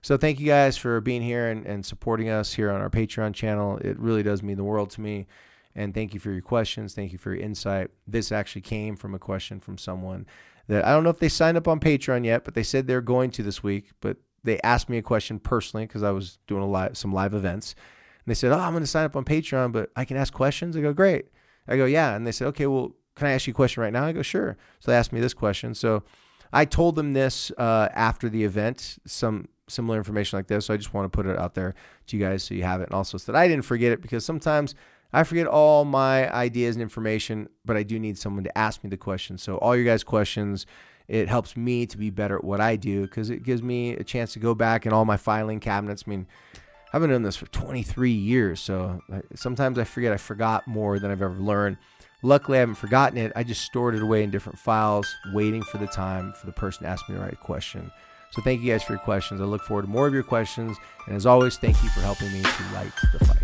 So 0.01 0.17
thank 0.17 0.39
you 0.39 0.45
guys 0.45 0.75
for 0.77 0.99
being 0.99 1.21
here 1.21 1.49
and, 1.49 1.65
and 1.65 1.85
supporting 1.85 2.29
us 2.29 2.53
here 2.53 2.69
on 2.69 2.81
our 2.81 2.89
Patreon 2.89 3.33
channel. 3.33 3.77
It 3.77 3.97
really 3.97 4.21
does 4.21 4.43
mean 4.43 4.57
the 4.57 4.63
world 4.63 4.89
to 4.91 5.01
me. 5.01 5.27
And 5.75 5.93
thank 5.93 6.13
you 6.13 6.19
for 6.19 6.31
your 6.31 6.41
questions. 6.41 6.93
Thank 6.93 7.13
you 7.13 7.17
for 7.17 7.33
your 7.33 7.41
insight. 7.41 7.89
This 8.05 8.31
actually 8.31 8.61
came 8.61 8.95
from 8.95 9.15
a 9.15 9.19
question 9.19 9.59
from 9.59 9.77
someone 9.77 10.25
that 10.67 10.85
I 10.85 10.91
don't 10.91 11.03
know 11.03 11.09
if 11.09 11.19
they 11.19 11.29
signed 11.29 11.57
up 11.57 11.67
on 11.67 11.79
Patreon 11.79 12.25
yet, 12.25 12.43
but 12.43 12.53
they 12.53 12.63
said 12.63 12.85
they're 12.85 13.01
going 13.01 13.31
to 13.31 13.43
this 13.43 13.63
week. 13.63 13.91
But 14.01 14.17
they 14.43 14.59
asked 14.61 14.89
me 14.89 14.97
a 14.97 15.01
question 15.01 15.39
personally 15.39 15.85
because 15.85 16.03
I 16.03 16.11
was 16.11 16.37
doing 16.47 16.61
a 16.61 16.67
live, 16.67 16.97
some 16.97 17.13
live 17.13 17.33
events. 17.33 17.73
And 18.25 18.31
they 18.31 18.35
said, 18.35 18.51
Oh, 18.51 18.59
I'm 18.59 18.73
going 18.73 18.83
to 18.83 18.87
sign 18.87 19.05
up 19.05 19.15
on 19.15 19.23
Patreon, 19.23 19.71
but 19.71 19.89
I 19.95 20.05
can 20.05 20.17
ask 20.17 20.33
questions. 20.33 20.75
I 20.75 20.81
go, 20.81 20.93
Great. 20.93 21.27
I 21.67 21.77
go, 21.77 21.85
Yeah. 21.85 22.15
And 22.15 22.25
they 22.25 22.31
said, 22.31 22.47
Okay, 22.49 22.67
well, 22.67 22.95
can 23.15 23.27
I 23.27 23.31
ask 23.31 23.47
you 23.47 23.51
a 23.51 23.55
question 23.55 23.81
right 23.83 23.93
now? 23.93 24.05
I 24.05 24.11
go, 24.11 24.21
Sure. 24.21 24.57
So 24.79 24.91
they 24.91 24.97
asked 24.97 25.13
me 25.13 25.19
this 25.19 25.33
question. 25.33 25.73
So 25.73 26.03
I 26.51 26.65
told 26.65 26.95
them 26.95 27.13
this 27.13 27.51
uh, 27.57 27.89
after 27.93 28.29
the 28.29 28.43
event, 28.43 28.99
some 29.05 29.47
similar 29.67 29.97
information 29.97 30.37
like 30.37 30.47
this. 30.47 30.67
So 30.67 30.73
I 30.73 30.77
just 30.77 30.93
want 30.93 31.11
to 31.11 31.15
put 31.15 31.25
it 31.25 31.37
out 31.37 31.55
there 31.55 31.73
to 32.07 32.17
you 32.17 32.23
guys 32.23 32.43
so 32.43 32.53
you 32.53 32.63
have 32.63 32.81
it. 32.81 32.85
And 32.85 32.93
also 32.93 33.17
so 33.17 33.31
that 33.31 33.37
I 33.37 33.47
didn't 33.47 33.65
forget 33.65 33.91
it 33.91 34.01
because 34.01 34.25
sometimes 34.25 34.75
I 35.11 35.23
forget 35.23 35.47
all 35.47 35.85
my 35.85 36.31
ideas 36.33 36.75
and 36.75 36.81
information, 36.81 37.49
but 37.65 37.77
I 37.77 37.83
do 37.83 37.99
need 37.99 38.17
someone 38.17 38.43
to 38.43 38.57
ask 38.57 38.83
me 38.83 38.89
the 38.89 38.97
questions. 38.97 39.43
So 39.43 39.57
all 39.57 39.75
your 39.75 39.85
guys' 39.85 40.03
questions, 40.03 40.65
it 41.07 41.29
helps 41.29 41.55
me 41.55 41.85
to 41.85 41.97
be 41.97 42.09
better 42.09 42.37
at 42.37 42.43
what 42.43 42.59
I 42.59 42.75
do 42.75 43.03
because 43.03 43.29
it 43.29 43.43
gives 43.43 43.61
me 43.61 43.93
a 43.93 44.03
chance 44.03 44.33
to 44.33 44.39
go 44.39 44.55
back 44.55 44.85
in 44.85 44.93
all 44.93 45.05
my 45.05 45.17
filing 45.17 45.59
cabinets. 45.59 46.05
I 46.07 46.09
mean, 46.09 46.27
I've 46.93 47.01
been 47.01 47.09
doing 47.09 47.23
this 47.23 47.35
for 47.35 47.47
23 47.47 48.11
years, 48.11 48.59
so 48.59 49.01
sometimes 49.33 49.79
I 49.79 49.83
forget 49.83 50.13
I 50.13 50.17
forgot 50.17 50.67
more 50.67 50.99
than 50.99 51.09
I've 51.09 51.23
ever 51.23 51.39
learned. 51.39 51.77
Luckily, 52.21 52.57
I 52.57 52.59
haven't 52.59 52.75
forgotten 52.75 53.17
it. 53.17 53.33
I 53.35 53.43
just 53.43 53.63
stored 53.63 53.95
it 53.95 54.03
away 54.03 54.23
in 54.23 54.29
different 54.29 54.59
files, 54.59 55.07
waiting 55.33 55.63
for 55.63 55.79
the 55.79 55.87
time 55.87 56.33
for 56.33 56.45
the 56.45 56.51
person 56.51 56.83
to 56.83 56.89
ask 56.89 57.09
me 57.09 57.15
the 57.15 57.21
right 57.21 57.39
question. 57.39 57.91
So 58.31 58.41
thank 58.43 58.61
you 58.61 58.71
guys 58.71 58.83
for 58.83 58.93
your 58.93 59.01
questions. 59.01 59.41
I 59.41 59.45
look 59.45 59.63
forward 59.63 59.83
to 59.83 59.87
more 59.87 60.07
of 60.07 60.13
your 60.13 60.23
questions. 60.23 60.77
And 61.07 61.15
as 61.15 61.25
always, 61.25 61.57
thank 61.57 61.81
you 61.83 61.89
for 61.89 62.01
helping 62.01 62.31
me 62.31 62.41
to 62.41 62.63
light 62.73 62.91
the 63.11 63.25
fight. 63.25 63.43